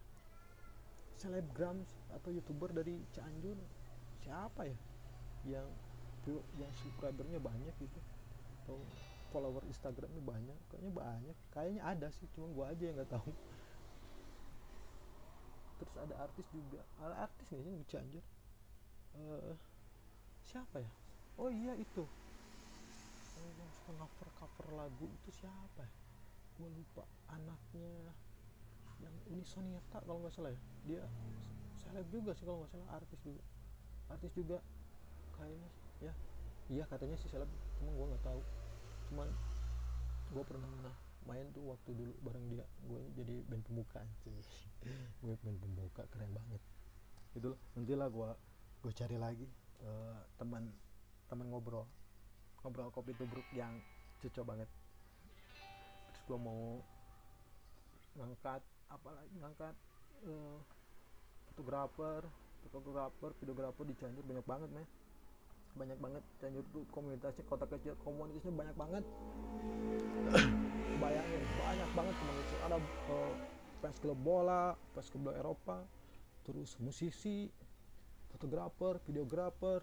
selebgram 1.14 1.86
atau 2.10 2.34
youtuber 2.34 2.74
dari 2.74 2.98
Cianjur. 3.14 3.56
Siapa 4.26 4.66
ya? 4.66 4.78
Yang 5.46 5.70
yang 6.58 6.72
subscribernya 6.82 7.38
banyak 7.38 7.74
gitu 7.78 8.02
atau 8.72 8.80
follower 9.36 9.64
Instagramnya 9.68 10.24
banyak 10.24 10.60
kayaknya 10.72 10.92
banyak. 10.96 11.38
Kayaknya 11.52 11.84
ada 11.84 12.08
sih 12.16 12.28
cuma 12.32 12.48
gua 12.56 12.72
aja 12.72 12.84
yang 12.88 12.96
nggak 12.96 13.12
tahu. 13.12 13.32
Terus 15.84 15.96
ada 16.00 16.16
artis 16.24 16.48
juga. 16.56 16.80
Ada 17.04 17.16
artis 17.28 17.46
nggak 17.52 17.64
sih 17.68 17.74
di 17.76 17.86
Cianjur 17.92 18.24
uh, 19.20 19.56
siapa 20.48 20.80
ya? 20.80 20.92
Oh 21.36 21.52
iya 21.52 21.76
itu. 21.76 22.04
Oh, 23.36 23.50
yang 23.60 23.72
suka 23.76 23.92
cover 24.00 24.30
cover 24.40 24.68
lagu 24.76 25.06
itu 25.08 25.30
siapa 25.36 25.84
ya? 25.84 25.92
Gue 26.56 26.70
lupa 26.72 27.04
anaknya 27.32 28.16
yang 29.02 29.16
Uni 29.34 29.44
Soniata 29.44 30.00
kalau 30.04 30.24
nggak 30.24 30.32
salah 30.36 30.52
ya. 30.56 30.62
Dia 30.88 31.04
seleb 31.76 32.08
juga 32.08 32.32
sih 32.36 32.48
kalau 32.48 32.64
nggak 32.64 32.72
salah. 32.72 32.88
Artis 32.96 33.20
juga. 33.24 33.44
Artis 34.12 34.32
juga 34.36 34.58
kayaknya 35.36 35.70
ya 36.02 36.14
iya 36.70 36.84
katanya 36.86 37.18
sih 37.18 37.32
seleb 37.32 37.50
cuma 37.80 37.90
gue 37.94 38.06
nggak 38.14 38.26
tahu 38.26 38.42
cuman 39.12 39.28
gue 40.32 40.44
pernah 40.48 40.72
main 41.28 41.46
tuh 41.52 41.76
waktu 41.76 41.92
dulu 41.92 42.14
bareng 42.24 42.46
dia. 42.48 42.66
Gue 42.88 43.04
jadi 43.20 43.44
band 43.46 43.64
pembuka 43.68 44.00
sih 44.24 44.32
gue 45.24 45.36
band 45.44 45.60
pembuka 45.60 46.08
keren 46.10 46.32
banget. 46.32 46.62
Itu 47.36 47.60
nanti 47.76 47.94
lah 47.94 48.08
gue 48.08 48.30
gue 48.82 48.92
cari 48.96 49.18
lagi 49.20 49.46
uh, 49.84 50.18
teman 50.40 50.72
teman 51.28 51.52
ngobrol. 51.52 51.86
Ngobrol 52.64 52.90
kopi 52.90 53.12
tubruk 53.20 53.46
yang 53.52 53.76
cocok 54.24 54.46
banget. 54.48 54.70
Terus 56.16 56.22
gue 56.26 56.40
mau 56.40 56.80
ngangkat 58.16 58.64
apalagi 58.88 59.36
ngangkat? 59.38 59.76
Uh, 60.22 60.62
fotografer 61.52 62.24
fotografer 62.70 63.32
videografer 63.44 63.84
di 63.84 63.94
Cianjur 64.00 64.24
banyak 64.24 64.46
banget 64.48 64.70
men 64.72 64.88
banyak 65.76 65.98
banget 65.98 66.24
Cianjur 66.40 66.66
tuh 66.72 66.84
komunitasnya 66.92 67.44
kota 67.48 67.66
kecil 67.68 67.96
komunitasnya 68.04 68.54
banyak 68.54 68.76
banget. 68.76 69.04
Bayangin 71.02 71.42
banyak 71.58 71.90
banget 71.96 72.16
komunitas. 72.20 72.60
Ada 72.66 72.78
uh, 73.10 73.34
fans 73.82 73.98
klub 73.98 74.22
bola 74.22 74.78
fans 74.94 75.10
klub 75.10 75.34
Eropa 75.34 75.82
terus 76.46 76.78
musisi 76.78 77.50
fotografer 78.30 79.02
videografer 79.10 79.82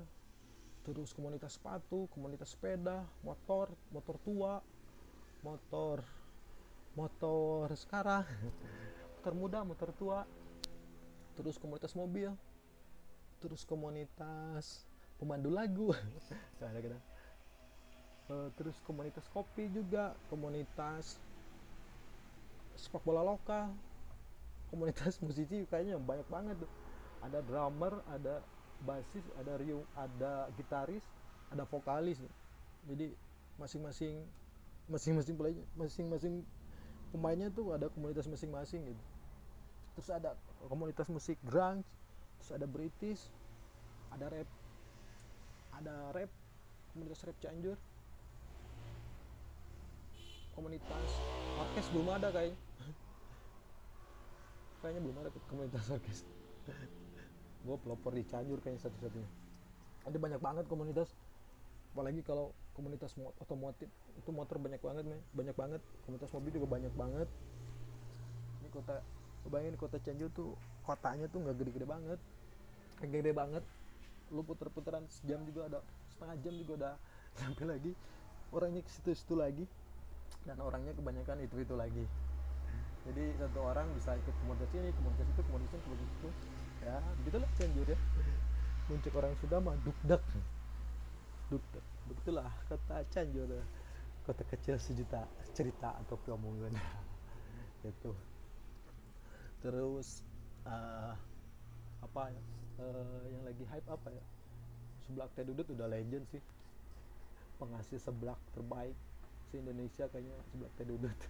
terus 0.86 1.10
komunitas 1.10 1.58
sepatu 1.58 2.06
komunitas 2.14 2.54
sepeda 2.54 3.02
motor 3.26 3.74
motor 3.90 4.16
tua 4.22 4.62
motor 5.42 6.06
motor 6.94 7.66
sekarang 7.74 8.24
motor 9.18 9.34
muda 9.34 9.58
motor 9.66 9.90
tua 9.98 10.22
terus 11.34 11.58
komunitas 11.58 11.98
mobil 11.98 12.30
terus 13.42 13.66
komunitas 13.66 14.87
pemandu 15.18 15.50
lagu. 15.50 15.92
Ada 16.62 16.80
kita 16.80 16.98
uh, 18.28 18.48
terus 18.54 18.76
komunitas 18.84 19.24
kopi 19.32 19.68
juga 19.72 20.12
komunitas 20.28 21.16
sepak 22.78 23.02
bola 23.02 23.24
lokal 23.24 23.74
komunitas 24.70 25.18
musisi 25.24 25.64
kayaknya 25.66 25.98
banyak 25.98 26.28
banget 26.28 26.56
ada 27.24 27.42
drummer 27.42 27.98
ada 28.14 28.44
basis 28.86 29.24
ada 29.40 29.58
riu 29.58 29.82
ada 29.98 30.46
gitaris 30.54 31.02
ada 31.50 31.64
vokalis. 31.66 32.20
Jadi 32.86 33.10
masing-masing 33.58 34.22
masing-masing 34.86 35.34
masing-masing 35.74 36.34
pemainnya 37.10 37.48
tuh 37.50 37.74
ada 37.74 37.90
komunitas 37.90 38.28
masing-masing 38.30 38.86
gitu. 38.86 39.04
Terus 39.98 40.08
ada 40.14 40.30
komunitas 40.70 41.10
musik 41.10 41.40
grunge 41.42 41.82
terus 42.38 42.54
ada 42.54 42.70
British 42.70 43.18
ada 44.14 44.30
rap 44.30 44.46
ada 45.78 46.10
rap 46.10 46.30
komunitas 46.90 47.22
rap 47.22 47.38
Cianjur. 47.38 47.78
Komunitas 50.58 51.10
orkes 51.54 51.86
belum 51.94 52.10
ada 52.10 52.34
kayaknya 52.34 52.58
kayaknya 54.82 55.00
belum 55.06 55.16
ada 55.22 55.30
komunitas 55.46 55.86
orkes. 55.86 56.26
Gue 57.66 57.78
pelopor 57.78 58.10
di 58.10 58.26
Cianjur 58.26 58.58
kayaknya 58.58 58.90
satu-satunya. 58.90 59.30
Ada 60.10 60.18
banyak 60.18 60.40
banget 60.42 60.64
komunitas. 60.66 61.14
Apalagi 61.94 62.26
kalau 62.26 62.50
komunitas 62.74 63.14
otomotif 63.42 63.90
itu 64.18 64.30
motor 64.30 64.58
banyak 64.58 64.82
banget 64.82 65.06
nih 65.06 65.22
banyak 65.30 65.54
banget. 65.54 65.80
Komunitas 66.02 66.30
mobil 66.34 66.50
juga 66.58 66.66
banyak 66.74 66.94
banget. 66.98 67.28
Ini 68.66 68.68
kota 68.74 68.98
bayangin 69.46 69.78
kota 69.78 70.02
Cianjur 70.02 70.34
tuh 70.34 70.58
kotanya 70.82 71.30
tuh 71.30 71.38
nggak 71.46 71.54
gede-gede 71.62 71.86
banget. 71.86 72.18
Gede 72.98 73.30
banget 73.30 73.62
lu 74.32 74.44
puter-puteran 74.44 75.04
sejam 75.08 75.40
juga 75.48 75.68
ada 75.68 75.78
setengah 76.12 76.36
jam 76.44 76.54
juga 76.60 76.72
udah 76.84 76.94
sampai 77.40 77.64
lagi. 77.66 77.92
Orangnya 78.52 78.80
ke 78.80 78.90
situ-situ 78.90 79.34
lagi. 79.36 79.64
Dan 80.44 80.60
orangnya 80.64 80.96
kebanyakan 80.96 81.44
itu-itu 81.44 81.74
lagi. 81.76 82.04
Jadi 83.08 83.24
satu 83.40 83.64
orang 83.64 83.88
bisa 83.96 84.12
ikut 84.16 84.34
komunitas 84.44 84.68
ini 84.76 84.92
komunitas 84.92 85.26
itu 85.32 85.42
komunitas 85.48 85.72
itu 85.72 85.84
komunitas 85.88 86.10
itu. 86.20 86.30
Ya 86.84 86.96
begitulah 87.20 87.48
Cianjur 87.56 87.88
ya 87.88 87.98
muncul 88.88 89.12
orang 89.20 89.32
sudah 89.44 89.58
mah 89.60 89.76
dukdak 89.84 90.22
dukdak 91.52 91.84
begitulah 92.08 92.48
kota 92.68 92.96
Cianjur. 93.12 93.48
Kota 94.28 94.44
kecil 94.44 94.76
sejuta 94.76 95.24
cerita 95.56 95.96
atau 96.04 96.20
keomongan. 96.20 96.76
Itu 97.88 98.12
terus 99.58 100.22
uh, 100.68 101.16
apa 101.98 102.22
ya 102.30 102.42
uh, 102.78 103.22
yang 103.30 103.42
lagi 103.44 103.64
hype 103.68 103.88
apa 103.90 104.08
ya? 104.10 104.24
Seblak 105.06 105.30
teh 105.34 105.44
dudut 105.46 105.66
udah 105.70 105.88
legend 105.90 106.26
sih. 106.30 106.42
Penghasil 107.58 107.98
seblak 107.98 108.38
terbaik 108.54 108.94
se 109.50 109.58
Indonesia 109.58 110.06
kayaknya 110.12 110.36
seblak 110.52 110.70
teh 110.76 110.84
dudut 110.84 111.14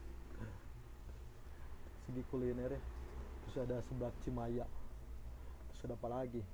segi 2.09 2.25
kuliner 2.33 2.73
ya 2.75 2.83
terus 3.49 3.65
ada 3.65 3.81
seblak 3.81 4.13
Cimaya. 4.21 4.69
Terus 5.73 5.81
ada 5.89 5.97
apa 5.97 6.09
lagi? 6.13 6.45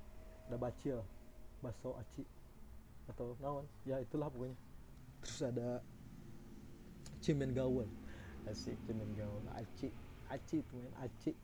Ada 0.47 0.55
bacil 0.55 1.03
bakso 1.59 1.91
aci. 1.99 2.23
Atau 3.11 3.35
naon 3.43 3.67
ya 3.83 3.99
itulah 3.99 4.31
pokoknya. 4.31 4.55
Terus 5.19 5.39
ada 5.43 5.83
cimen 7.19 7.51
gaul 7.51 7.83
asik 8.45 8.77
cimen 8.85 9.09
gaul 9.17 9.41
aci 9.59 9.91
aci 10.31 10.63
main 10.71 10.95
aci. 11.03 11.35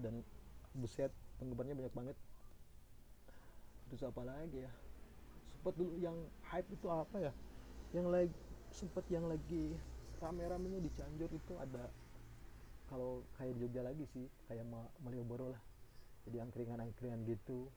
Dan 0.00 0.24
buset 0.72 1.12
penggemarnya 1.36 1.76
banyak 1.76 1.92
banget 1.92 2.16
terus 3.92 4.08
apa 4.08 4.24
lagi 4.24 4.64
ya? 4.64 4.72
Sempat 5.52 5.76
dulu 5.76 6.00
yang 6.00 6.16
hype 6.48 6.64
itu 6.72 6.88
apa 6.88 7.28
ya? 7.28 7.32
Yang 7.92 8.06
lagi 8.08 8.32
sempat 8.72 9.04
yang 9.12 9.28
lagi 9.28 9.76
rame-ramenya 10.16 10.80
di 10.80 10.88
Cianjur 10.96 11.28
itu 11.28 11.52
ada 11.60 11.92
kalau 12.88 13.20
kayak 13.36 13.52
Jogja 13.60 13.84
lagi 13.84 14.08
sih 14.16 14.24
kayak 14.48 14.64
Malioboro 15.04 15.52
lah. 15.52 15.60
Jadi 16.24 16.40
angkringan-angkringan 16.40 17.20
gitu 17.28 17.68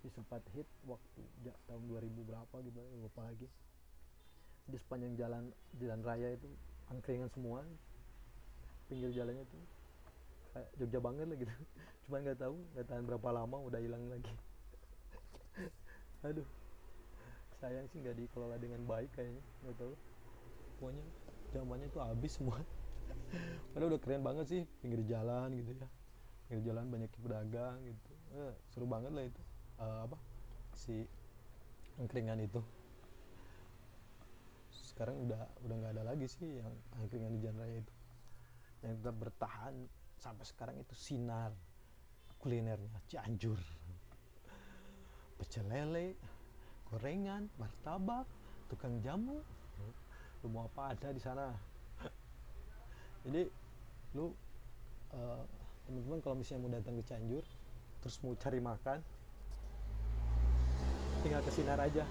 di 0.00 0.08
sempat 0.14 0.46
hit 0.54 0.70
waktu 0.86 1.22
ya, 1.42 1.58
tahun 1.66 1.90
2000 1.90 2.30
berapa 2.30 2.56
gitu 2.62 2.78
lupa 3.02 3.26
lagi. 3.26 3.50
Di 4.70 4.78
sepanjang 4.78 5.18
jalan 5.18 5.50
jalan 5.82 6.00
raya 6.06 6.38
itu 6.38 6.46
angkringan 6.86 7.26
semua 7.34 7.66
pinggir 8.86 9.10
jalannya 9.10 9.42
tuh 9.42 9.62
kayak 10.54 10.70
Jogja 10.78 11.02
banget 11.02 11.26
lah 11.26 11.34
gitu. 11.34 11.50
Cuman 12.06 12.18
nggak 12.22 12.38
tahu 12.38 12.54
nggak 12.78 12.86
tahan 12.86 13.04
berapa 13.10 13.28
lama 13.34 13.58
udah 13.58 13.82
hilang 13.82 14.06
lagi 14.06 14.30
aduh. 16.24 16.48
Sayang 17.60 17.86
sih 17.92 18.00
nggak 18.00 18.16
dikelola 18.16 18.56
dengan 18.56 18.80
baik 18.88 19.12
kayaknya 19.12 19.44
nggak 19.64 19.76
tahu. 19.76 19.94
Pokoknya 20.80 21.04
zamannya 21.52 21.88
tuh 21.92 22.00
habis 22.00 22.32
semua. 22.36 22.56
Padahal 23.72 23.96
udah 23.96 24.00
keren 24.00 24.24
banget 24.24 24.46
sih 24.48 24.62
pinggir 24.80 25.04
jalan 25.04 25.52
gitu 25.56 25.76
ya. 25.76 25.88
Pinggir 26.48 26.72
jalan 26.72 26.88
banyak 26.88 27.10
pedagang 27.20 27.76
gitu. 27.84 28.12
Eh, 28.36 28.54
seru 28.72 28.86
banget 28.88 29.12
lah 29.12 29.24
itu. 29.28 29.42
Uh, 29.76 29.98
apa? 30.08 30.16
Si 30.72 31.04
angkringan 32.00 32.40
itu. 32.40 32.60
Sekarang 34.72 35.28
udah 35.28 35.48
udah 35.64 35.74
nggak 35.80 35.92
ada 36.00 36.04
lagi 36.04 36.28
sih 36.28 36.60
yang 36.60 36.72
angkringan 36.96 37.32
di 37.36 37.40
jalan 37.44 37.68
itu. 37.76 37.92
Yang 38.80 38.92
tetap 39.04 39.16
bertahan 39.20 39.74
sampai 40.20 40.44
sekarang 40.44 40.76
itu 40.80 40.92
sinar 40.96 41.52
kulinernya 42.40 43.04
Cianjur 43.08 43.79
pecel 45.40 45.64
lele 45.72 46.12
gorengan 46.92 47.48
martabak 47.56 48.28
tukang 48.68 49.00
jamu. 49.00 49.40
Lu 50.44 50.46
mau 50.52 50.68
apa 50.68 50.92
ada 50.92 51.08
di 51.16 51.20
sana? 51.20 51.48
Jadi 53.24 53.48
lu 54.12 54.28
uh, 55.16 55.42
teman-teman 55.88 56.20
kalau 56.20 56.36
misalnya 56.36 56.60
mau 56.68 56.72
datang 56.76 56.94
ke 57.00 57.04
Cianjur 57.08 57.44
terus 58.00 58.16
mau 58.24 58.32
cari 58.36 58.60
makan 58.60 58.98
tinggal 61.24 61.40
ke 61.40 61.50
Sinar 61.52 61.80
aja. 61.80 62.04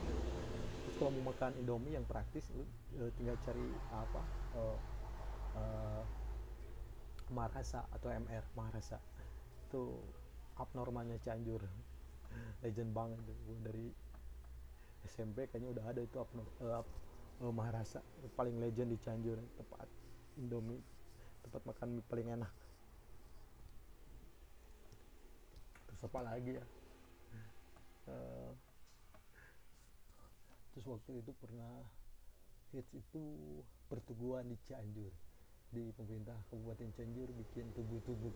Kalau 0.98 1.16
mau 1.16 1.32
makan 1.32 1.56
indomie 1.62 1.96
yang 1.96 2.04
praktis 2.10 2.50
lu 2.52 2.66
uh, 2.98 3.12
tinggal 3.16 3.38
cari 3.46 3.68
apa 3.94 4.22
uh, 4.58 4.78
uh, 5.56 6.04
Maharasa 7.30 7.86
atau 7.94 8.10
MR 8.10 8.42
Maharasa 8.58 8.98
itu 9.70 10.02
abnormalnya 10.58 11.22
Cianjur 11.22 11.62
legend 12.64 12.92
banget 12.92 13.20
tuh. 13.24 13.38
Dari 13.64 13.86
SMP 15.08 15.48
kayaknya 15.50 15.70
udah 15.74 15.86
ada 15.90 16.02
itu 16.04 16.18
abnor, 16.20 16.48
uh, 16.64 16.84
uh, 17.42 17.54
Maharasa. 17.54 18.04
Paling 18.36 18.60
legend 18.60 18.94
di 18.94 18.98
Cianjur 19.00 19.40
tempat 19.58 19.88
Indomie 20.40 20.80
tempat 21.50 21.66
makan 21.66 21.88
mie 21.98 22.06
paling 22.06 22.28
enak. 22.30 22.52
Terus 25.90 26.02
apa 26.06 26.20
lagi 26.22 26.52
ya? 26.56 26.66
Uh, 28.10 28.54
terus 30.74 30.86
waktu 30.86 31.22
itu 31.22 31.32
pernah 31.42 31.82
hits 32.70 32.94
itu 32.94 33.24
pertuguan 33.90 34.46
di 34.46 34.58
Cianjur. 34.70 35.10
Di 35.70 35.90
pemerintah 35.98 36.38
Kabupaten 36.54 36.94
Cianjur 36.94 37.30
bikin 37.34 37.66
tugu-tugu. 37.74 38.30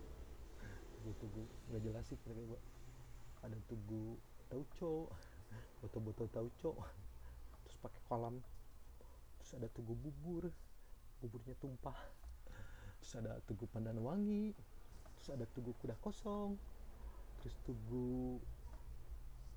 Tugu-tugu. 0.97 1.43
Nggak 1.69 1.81
jelas 1.85 2.05
sih 2.09 2.17
kira-kira 2.21 2.57
ada 3.43 3.57
tugu 3.67 4.15
tauco 4.47 5.11
botol-botol 5.83 6.27
tauco 6.31 6.71
terus 7.67 7.77
pakai 7.83 8.01
kolam. 8.07 8.39
Terus 9.43 9.51
ada 9.59 9.67
tugu 9.71 9.93
bubur 9.99 10.47
buburnya 11.19 11.55
tumpah. 11.59 11.99
Terus 13.03 13.13
ada 13.19 13.39
tugu 13.43 13.67
pandan 13.67 13.99
wangi 13.99 14.55
terus 15.19 15.39
ada 15.39 15.45
tugu 15.55 15.71
kuda 15.79 15.95
kosong 16.03 16.59
terus 17.39 17.55
tugu 17.67 18.39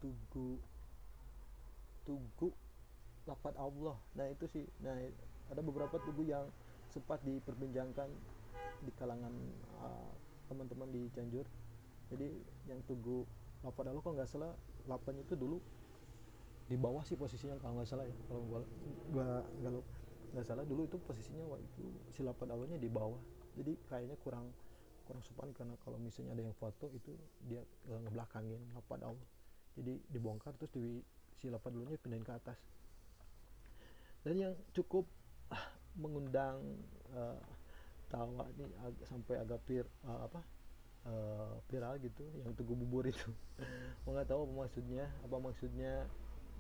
tugu 0.02 0.58
tugu 2.02 2.48
lapat 3.26 3.54
Allah. 3.58 3.98
Nah 4.18 4.26
itu 4.30 4.46
sih. 4.50 4.66
Nah 4.82 4.94
ada 5.50 5.62
beberapa 5.62 5.98
tugu 6.02 6.26
yang 6.26 6.46
sempat 6.90 7.22
diperbincangkan 7.22 8.10
di 8.82 8.90
kalangan 8.98 9.34
uh, 9.82 10.10
teman-teman 10.50 10.90
di 10.90 11.06
Cianjur. 11.14 11.46
Jadi 12.10 12.28
yang 12.70 12.82
tugu 12.86 13.26
Allah 13.70 14.02
kok 14.02 14.12
nggak 14.14 14.30
salah 14.30 14.52
lapan 14.86 15.14
itu 15.22 15.34
dulu 15.34 15.58
di 16.66 16.74
bawah 16.74 17.02
sih 17.06 17.14
posisinya 17.14 17.58
kalau 17.62 17.78
nggak 17.78 17.88
salah 17.88 18.04
ya. 18.06 18.16
Kalau 18.26 18.42
gua 18.46 18.60
gua 19.10 19.26
nggak 19.62 19.72
nggak 20.34 20.46
salah 20.46 20.64
dulu 20.66 20.86
itu 20.86 20.98
posisinya 21.02 21.46
waktu 21.46 21.64
itu 21.64 21.84
si 22.14 22.20
lapan 22.26 22.54
Allahnya 22.54 22.78
di 22.78 22.90
bawah. 22.90 23.20
Jadi 23.56 23.72
kayaknya 23.86 24.18
kurang 24.20 24.50
kurang 25.06 25.22
sopan 25.22 25.54
karena 25.54 25.78
kalau 25.86 26.02
misalnya 26.02 26.34
ada 26.34 26.42
yang 26.42 26.56
foto 26.58 26.90
itu 26.90 27.14
dia 27.46 27.62
uh, 27.62 28.00
ngebelakangin 28.02 28.58
lapan 28.74 29.06
Allah 29.06 29.28
jadi 29.76 29.92
dibongkar 30.08 30.56
terus 30.56 30.72
di 30.72 31.04
si 31.36 31.52
lapan 31.52 31.76
dulunya 31.76 32.00
pindahin 32.00 32.24
ke 32.24 32.32
atas. 32.32 32.58
Dan 34.24 34.40
yang 34.40 34.54
cukup 34.72 35.04
ah, 35.52 35.68
mengundang 36.00 36.58
uh, 37.12 37.38
tawa 38.08 38.48
nih 38.56 38.66
ag 38.82 38.96
sampai 39.04 39.36
agak 39.38 39.60
pir 39.68 39.84
uh, 40.08 40.26
apa 40.26 40.40
uh, 41.06 41.54
viral 41.70 41.98
gitu 42.02 42.22
yang 42.42 42.52
tugu 42.58 42.74
bubur 42.74 43.06
itu. 43.06 43.30
Mau 44.04 44.14
nggak 44.14 44.28
tahu 44.30 44.46
apa 44.46 44.54
maksudnya 44.66 45.04
apa 45.22 45.36
maksudnya 45.38 45.92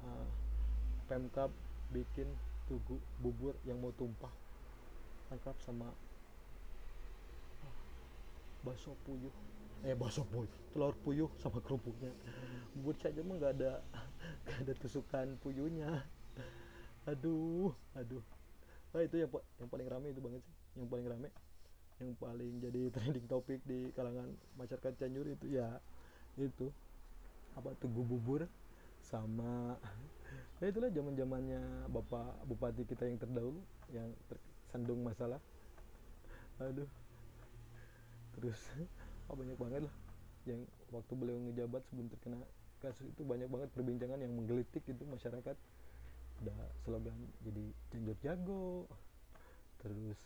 uh, 0.06 0.26
pemkap 1.10 1.50
bikin 1.90 2.26
tugu 2.66 2.98
bubur 3.22 3.54
yang 3.62 3.78
mau 3.78 3.94
tumpah. 3.94 4.30
Lengkap 5.30 5.54
sama 5.62 5.90
bakso 8.66 8.98
puyuh. 9.06 9.30
Eh 9.86 9.94
bakso 9.94 10.26
puyuh 10.26 10.50
telur 10.74 10.94
puyuh 11.06 11.30
sama 11.38 11.62
kerupuknya. 11.62 12.10
Bubur 12.74 12.98
saja 12.98 13.22
mah 13.22 13.38
nggak 13.38 13.52
ada 13.62 13.72
nggak 14.46 14.58
ada 14.66 14.72
tusukan 14.82 15.26
puyuhnya. 15.38 16.02
Aduh 17.06 17.70
aduh. 17.94 18.22
Nah 18.90 19.02
itu 19.06 19.22
yang 19.22 19.30
yang 19.62 19.68
paling 19.70 19.86
rame 19.86 20.10
itu 20.10 20.18
banget 20.18 20.42
sih 20.42 20.54
yang 20.76 20.88
paling 20.90 21.06
rame 21.08 21.28
yang 22.00 22.12
paling 22.20 22.60
jadi 22.60 22.80
trending 22.94 23.26
topik 23.28 23.60
di 23.64 23.88
kalangan 23.96 24.28
masyarakat 24.60 24.92
Cianjur 25.00 25.26
itu 25.32 25.46
ya 25.48 25.80
itu 26.36 26.68
apa 27.56 27.72
tugu 27.80 28.04
bubur 28.04 28.44
sama 29.00 29.80
ya 30.60 30.68
itulah 30.68 30.92
zaman 30.92 31.16
zamannya 31.16 31.62
bapak 31.88 32.44
bupati 32.44 32.84
kita 32.84 33.08
yang 33.08 33.16
terdahulu 33.16 33.60
yang 33.92 34.08
tersandung 34.28 35.00
masalah. 35.00 35.40
Aduh. 36.60 36.88
Terus 38.36 38.58
oh, 39.28 39.36
banyak 39.36 39.56
banget 39.56 39.80
lah 39.88 39.94
yang 40.46 40.62
waktu 40.94 41.12
beliau 41.18 41.38
ngejabat 41.48 41.82
sebelum 41.90 42.06
terkena 42.12 42.38
kasus 42.78 43.08
itu 43.08 43.24
banyak 43.26 43.48
banget 43.50 43.68
perbincangan 43.72 44.20
yang 44.20 44.32
menggelitik 44.36 44.84
itu 44.84 45.02
masyarakat. 45.08 45.56
Ada 46.36 46.56
slogan 46.84 47.16
jadi 47.40 47.64
Cianjur 47.88 48.16
jago 48.20 48.84
terus 49.80 50.18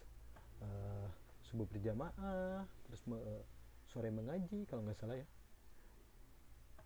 uh, 0.62 1.06
subuh 1.50 1.66
berjamaah 1.66 2.62
terus 2.86 3.02
me, 3.10 3.18
sore 3.90 4.14
mengaji 4.14 4.62
kalau 4.70 4.86
nggak 4.86 4.98
salah 5.02 5.18
ya. 5.18 5.26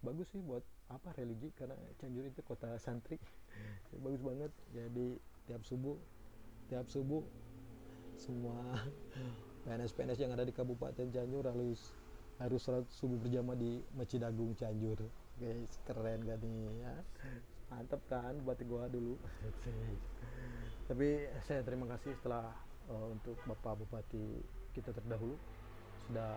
Bagus 0.00 0.28
sih 0.32 0.40
buat 0.40 0.64
apa 0.88 1.12
religi 1.16 1.52
karena 1.52 1.76
Cianjur 2.00 2.24
itu 2.24 2.40
kota 2.40 2.76
santri. 2.80 3.20
Ya, 3.94 4.02
bagus 4.02 4.26
banget. 4.26 4.50
Jadi 4.74 5.22
tiap 5.46 5.62
subuh 5.62 5.94
tiap 6.66 6.90
subuh 6.90 7.22
semua 8.18 8.58
PNS-PNS 9.62 10.18
yang 10.18 10.34
ada 10.34 10.42
di 10.42 10.50
Kabupaten 10.50 11.06
Cianjur 11.14 11.46
harus 11.46 11.94
harus 12.42 12.60
sholat 12.66 12.82
subuh 12.90 13.14
berjamaah 13.22 13.54
di 13.54 13.78
Masjid 13.94 14.18
Agung 14.26 14.58
Cianjur. 14.58 14.98
Guys 15.38 15.78
keren 15.86 16.26
gak 16.26 16.42
nih 16.42 16.82
ya? 16.82 16.94
Mantap 17.70 18.02
kan 18.10 18.34
buat 18.42 18.58
gua 18.66 18.90
dulu. 18.90 19.14
Tapi 20.90 21.30
saya 21.46 21.62
terima 21.62 21.86
kasih 21.94 22.18
setelah 22.18 22.50
uh, 22.90 23.06
untuk 23.12 23.36
bapak 23.48 23.80
bupati 23.84 24.42
kita 24.74 24.90
terdahulu 24.90 25.36
sudah 26.08 26.36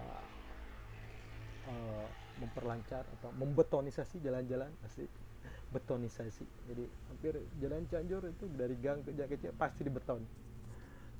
uh, 1.67 2.07
memperlancar 2.37 3.03
atau 3.19 3.33
membetonisasi 3.35 4.21
jalan-jalan 4.21 4.69
asik 4.85 5.09
betonisasi. 5.67 6.47
Jadi 6.71 6.85
hampir 7.11 7.33
jalan 7.59 7.83
Cianjur 7.91 8.23
itu 8.31 8.45
dari 8.55 8.75
gang 8.79 9.03
ke 9.03 9.11
jalan 9.11 9.29
kecil 9.35 9.51
pasti 9.59 9.81
dibeton. 9.83 10.23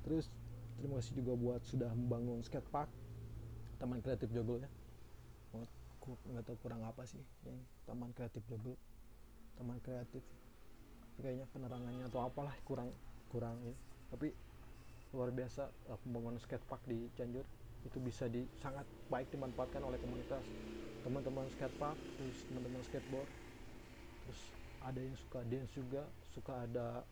Terus 0.06 0.32
terima 0.80 1.02
kasih 1.02 1.20
juga 1.20 1.32
buat 1.36 1.60
sudah 1.68 1.90
membangun 1.92 2.40
skatepark 2.40 2.88
taman 3.76 4.00
kreatif 4.00 4.32
Joglo 4.32 4.62
ya. 4.62 4.70
Nggak 6.08 6.44
tahu 6.48 6.56
kurang 6.64 6.80
apa 6.88 7.04
sih 7.04 7.20
yang 7.44 7.60
taman 7.84 8.10
kreatif 8.16 8.40
Joglo. 8.48 8.78
Taman 9.60 9.76
kreatif 9.84 10.24
kayaknya 11.18 11.44
penerangannya 11.50 12.06
atau 12.08 12.24
apalah 12.24 12.54
kurang 12.64 12.88
kurang 13.28 13.58
ini. 13.60 13.76
Tapi 14.08 14.32
luar 15.14 15.32
biasa 15.32 15.68
uh, 15.88 15.98
pembangunan 16.04 16.38
skatepark 16.40 16.82
di 16.84 17.08
Cianjur. 17.16 17.44
Itu 17.86 17.98
bisa 18.02 18.26
di 18.26 18.44
sangat 18.60 18.84
baik 19.08 19.30
dimanfaatkan 19.32 19.80
oleh 19.80 19.96
komunitas 20.02 20.42
teman-teman 21.06 21.46
skatepark 21.54 21.96
terus 22.18 22.36
teman-teman 22.50 22.82
skateboard. 22.84 23.30
Terus 24.26 24.40
ada 24.78 25.00
yang 25.00 25.16
suka 25.16 25.40
dance 25.46 25.72
juga 25.74 26.02
suka 26.30 26.52
ada 26.68 27.02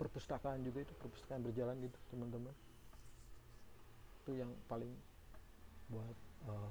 perpustakaan 0.00 0.64
juga 0.64 0.82
itu 0.82 0.94
perpustakaan 0.96 1.42
berjalan 1.44 1.76
gitu 1.84 1.98
teman-teman. 2.14 2.54
Itu 4.22 4.32
yang 4.38 4.50
paling 4.70 4.92
buat 5.90 6.16
uh, 6.48 6.70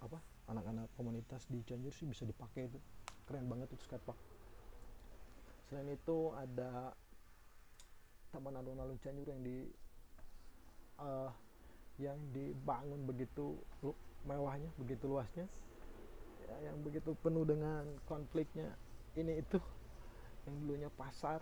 apa 0.00 0.18
anak-anak 0.48 0.88
komunitas 0.96 1.44
di 1.50 1.60
Cianjur 1.66 1.92
sih 1.92 2.08
bisa 2.08 2.24
dipakai 2.24 2.70
itu. 2.70 2.78
Keren 3.28 3.48
banget 3.48 3.72
itu 3.72 3.84
skatepark 3.84 4.16
selain 5.74 5.90
itu 5.90 6.30
ada 6.36 6.92
taman 8.30 8.54
alun-alun 8.54 8.94
Cianjur 9.00 9.26
yang 9.26 9.42
di 9.42 9.66
uh, 10.98 11.30
yang 11.98 12.18
dibangun 12.34 13.06
begitu 13.06 13.54
mewahnya 14.26 14.66
begitu 14.80 15.06
luasnya 15.06 15.46
ya, 16.42 16.70
yang 16.70 16.76
begitu 16.82 17.14
penuh 17.22 17.44
dengan 17.46 17.86
konfliknya. 18.08 18.74
Ini 19.14 19.46
itu 19.46 19.62
yang 20.44 20.54
dulunya 20.64 20.90
pasar 20.90 21.38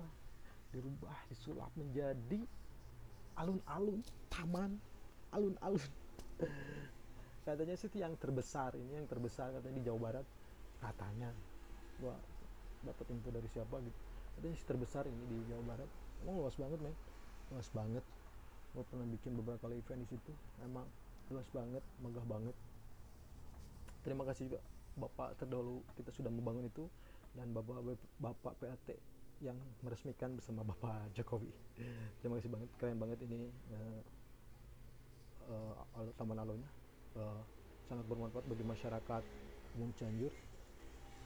dirubah 0.72 1.16
disulap 1.32 1.72
menjadi 1.76 2.44
alun-alun 3.40 4.04
taman 4.28 4.76
alun-alun. 5.32 5.90
Katanya 7.46 7.74
sih 7.74 7.90
yang 7.96 8.14
terbesar 8.20 8.76
ini 8.78 9.02
yang 9.02 9.08
terbesar 9.10 9.50
katanya 9.50 9.82
di 9.82 9.84
Jawa 9.88 9.98
Barat. 9.98 10.26
Katanya 10.78 11.34
gua 11.98 12.14
dapat 12.86 13.06
info 13.10 13.34
dari 13.34 13.48
siapa 13.50 13.82
gitu. 13.82 13.98
Katanya 14.38 14.54
sih 14.54 14.66
terbesar 14.68 15.04
ini 15.10 15.22
di 15.26 15.36
Jawa 15.50 15.74
Barat. 15.74 15.90
Emang 16.22 16.38
luas 16.38 16.54
banget 16.54 16.78
men. 16.78 16.94
Luas 17.50 17.66
banget 17.74 18.04
gua 18.72 18.85
pernah 18.88 19.06
bikin 19.08 19.37
beberapa 19.37 19.68
kali 19.68 19.80
event 19.80 20.00
di 20.04 20.08
situ. 20.16 20.32
Emang 20.64 20.88
luas 21.32 21.48
banget 21.52 21.85
megah 22.00 22.26
banget. 22.28 22.56
Terima 24.02 24.26
kasih 24.26 24.50
juga 24.50 24.61
bapak 24.98 25.40
terdahulu 25.40 25.80
kita 25.96 26.12
sudah 26.12 26.28
membangun 26.28 26.68
itu 26.68 26.85
dan 27.32 27.48
bapak 27.56 27.80
bapak 28.20 28.52
PAT 28.61 28.88
yang 29.40 29.56
meresmikan 29.82 30.37
bersama 30.37 30.62
bapak 30.62 31.08
Jokowi. 31.16 31.50
Terima 32.20 32.38
kasih 32.38 32.50
banget 32.52 32.68
keren 32.76 32.98
banget 33.00 33.18
ini 33.24 33.48
uh, 33.72 34.00
uh, 35.48 36.12
taman 36.14 36.38
alunnya 36.38 36.70
uh, 37.18 37.40
sangat 37.88 38.04
bermanfaat 38.06 38.46
bagi 38.46 38.64
masyarakat 38.64 39.22
umum 39.76 39.90
Cianjur. 39.96 40.32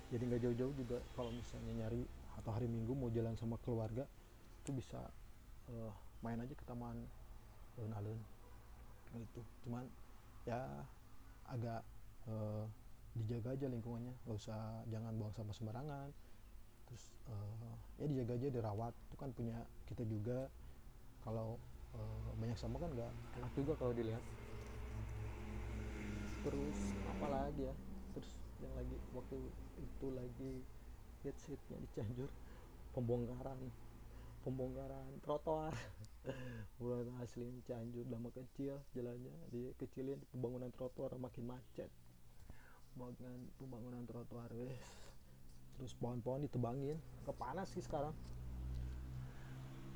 Jadi 0.07 0.23
nggak 0.23 0.43
jauh-jauh 0.47 0.75
juga 0.79 0.99
kalau 1.19 1.35
misalnya 1.35 1.73
nyari 1.85 2.07
atau 2.39 2.51
hari 2.55 2.71
minggu 2.71 2.95
mau 2.95 3.11
jalan 3.11 3.35
sama 3.35 3.59
keluarga 3.59 4.07
itu 4.63 4.71
bisa 4.71 4.99
uh, 5.71 5.93
main 6.23 6.39
aja 6.39 6.55
ke 6.55 6.65
taman 6.65 6.95
alun-alun. 7.79 8.19
Gitu. 9.17 9.41
Cuman 9.65 9.85
ya 10.45 10.61
agak 11.49 11.83
uh, 12.29 12.65
dijaga 13.17 13.57
aja 13.57 13.67
lingkungannya. 13.71 14.13
Nggak 14.25 14.37
usah 14.37 14.85
jangan 14.93 15.13
buang 15.17 15.33
sampah 15.33 15.57
sembarangan. 15.57 16.09
Terus 16.87 17.05
uh, 17.29 17.73
ya 18.01 18.07
dijaga 18.09 18.33
aja 18.37 18.49
dirawat. 18.53 18.95
Itu 19.09 19.17
kan 19.17 19.31
punya 19.33 19.59
kita 19.89 20.05
juga. 20.05 20.49
Kalau 21.27 21.59
uh, 21.97 22.29
banyak 22.39 22.59
sampah 22.59 22.81
kan 22.87 22.91
nggak 22.95 23.13
enak 23.41 23.53
juga 23.57 23.73
kalau 23.79 23.93
dilihat. 23.97 24.23
Terus 26.47 26.79
apa 27.11 27.27
lagi 27.27 27.63
ya? 27.67 27.75
Terus 28.15 28.31
yang 28.63 28.73
lagi 28.79 28.97
waktu 29.13 29.37
itu 29.83 30.07
lagi 30.15 30.53
hits 31.27 31.43
hitnya 31.51 31.77
di 31.83 31.89
Cianjur. 31.91 32.31
Pembongkaran. 32.95 33.59
Pembongkaran 34.47 35.19
trotoar 35.27 35.75
bulan 37.27 37.51
asli 37.51 37.63
Cianjur 37.67 38.07
lama 38.07 38.31
kecil 38.31 38.79
jalannya 38.95 39.35
dikecilin 39.51 40.19
pembangunan 40.31 40.71
trotoar 40.71 41.19
makin 41.19 41.51
macet. 41.51 41.91
Pembangunan 42.95 43.41
pembangunan 43.59 44.03
trotoar 44.07 44.51
wes. 44.55 44.79
Terus 45.77 45.93
pohon-pohon 45.99 46.47
ditebangin. 46.47 46.97
Kepanas 47.27 47.75
sih 47.75 47.83
sekarang. 47.83 48.15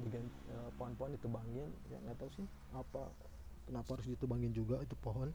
Dengan 0.03 0.27
uh, 0.59 0.71
pohon-pohon 0.75 1.15
ditebangin. 1.15 1.71
Ya 1.87 2.03
nggak 2.03 2.19
tahu 2.19 2.31
sih 2.35 2.47
apa 2.75 3.15
kenapa 3.71 3.89
harus 3.95 4.11
ditebangin 4.11 4.51
juga 4.51 4.83
itu 4.83 4.99
pohon. 4.99 5.31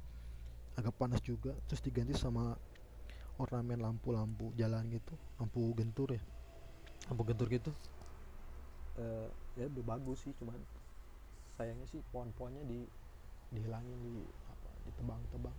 Agak 0.75 0.99
panas 0.99 1.23
juga. 1.23 1.55
Terus 1.71 1.79
diganti 1.79 2.11
sama 2.11 2.59
ornamen 3.39 3.79
lampu-lampu 3.79 4.51
jalan 4.59 4.83
gitu. 4.91 5.15
Lampu 5.39 5.71
gentur 5.79 6.11
ya. 6.11 6.21
Lampu 7.07 7.23
gentur 7.23 7.47
gitu? 7.47 7.71
Uh, 8.99 9.27
ya 9.55 9.67
lebih 9.67 9.83
bagus 9.83 10.23
sih 10.23 10.31
cuman 10.39 10.55
sayangnya 11.55 11.87
sih 11.87 12.03
pohon-pohonnya 12.11 12.63
di 12.67 12.83
dihilangin 13.55 13.97
di 14.03 14.15
apa 14.51 14.69
ditebang-tebang. 14.87 15.57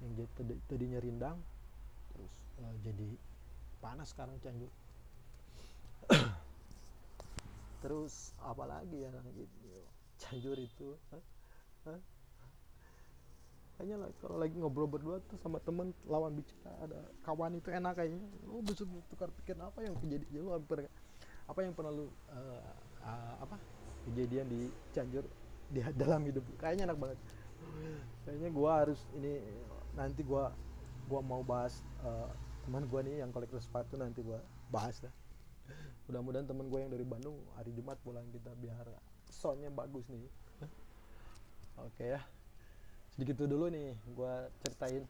Yang 0.00 0.12
jadi 0.24 0.54
tadinya 0.70 0.98
rindang 1.02 1.38
terus 2.14 2.32
uh, 2.64 2.74
jadi 2.86 3.08
panas 3.82 4.08
sekarang 4.14 4.36
Cianjur. 4.40 4.70
Terus 7.80 8.36
apalagi 8.44 9.04
ya 9.04 9.08
gitu 9.34 9.68
Cianjur 10.20 10.56
itu 10.60 10.88
kayaknya 13.80 13.96
lah, 14.04 14.12
kalau 14.20 14.36
lagi 14.36 14.52
ngobrol 14.60 14.84
berdua 14.84 15.24
tuh 15.24 15.40
sama 15.40 15.56
temen 15.64 15.96
lawan 16.04 16.36
bicara 16.36 16.68
ada 16.84 17.00
kawan 17.24 17.56
itu 17.56 17.72
enak 17.72 17.96
kayaknya. 17.96 18.20
Lu 18.44 18.60
bisa 18.60 18.84
tukar 19.08 19.32
pikir 19.40 19.56
apa 19.56 19.80
yang 19.80 19.96
hampir 19.96 20.20
apa 21.48 21.60
yang 21.64 21.72
pernah 21.72 21.90
lu 21.90 22.06
uh, 22.30 22.60
uh, 23.02 23.34
apa 23.40 23.56
kejadian 24.10 24.46
di 24.50 24.60
Cianjur 24.92 25.24
di 25.70 25.80
dalam 26.02 26.26
hidup. 26.26 26.44
Kayaknya 26.58 26.90
enak 26.90 26.98
banget. 26.98 27.18
Kayaknya 28.26 28.50
gua 28.50 28.70
harus 28.84 29.00
ini 29.16 29.40
nanti 29.94 30.22
gua 30.26 30.52
gua 31.06 31.20
mau 31.22 31.42
bahas 31.42 31.82
uh, 32.02 32.30
teman 32.66 32.86
gua 32.86 33.00
nih 33.02 33.22
yang 33.22 33.30
kolektor 33.30 33.58
sepatu 33.62 33.94
nanti 33.96 34.20
gua 34.20 34.42
bahas 34.70 34.98
dah. 35.02 35.14
Mudah-mudahan 36.10 36.42
teman 36.42 36.66
gue 36.66 36.78
yang 36.82 36.90
dari 36.90 37.06
Bandung 37.06 37.38
hari 37.54 37.70
Jumat 37.70 37.94
pulang 38.02 38.26
kita 38.34 38.50
biar 38.58 38.82
soundnya 39.30 39.70
bagus 39.70 40.10
nih. 40.10 40.26
Oke 41.86 42.18
ya. 42.18 42.20
Segitu 43.14 43.46
dulu 43.46 43.70
nih 43.70 43.94
gue 43.94 44.34
ceritain 44.66 45.06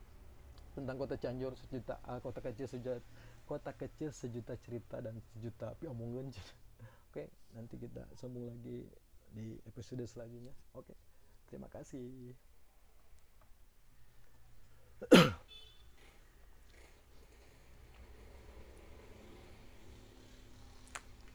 tentang 0.77 0.97
kota 1.01 1.17
Cianjur 1.17 1.57
sejuta 1.57 1.97
uh, 2.05 2.21
kota 2.21 2.45
kecil 2.45 2.69
sejuta 2.69 3.01
kota 3.49 3.73
kecil 3.75 4.13
sejuta 4.13 4.55
cerita 4.61 5.03
dan 5.03 5.19
sejuta 5.33 5.73
omongan 5.89 6.31
Oke, 7.11 7.27
nanti 7.59 7.75
kita 7.75 8.07
sambung 8.15 8.47
lagi 8.47 8.87
di 9.35 9.59
episode 9.67 10.07
selanjutnya. 10.07 10.55
Oke, 10.79 10.95
terima 11.51 11.67
kasih. 11.67 12.39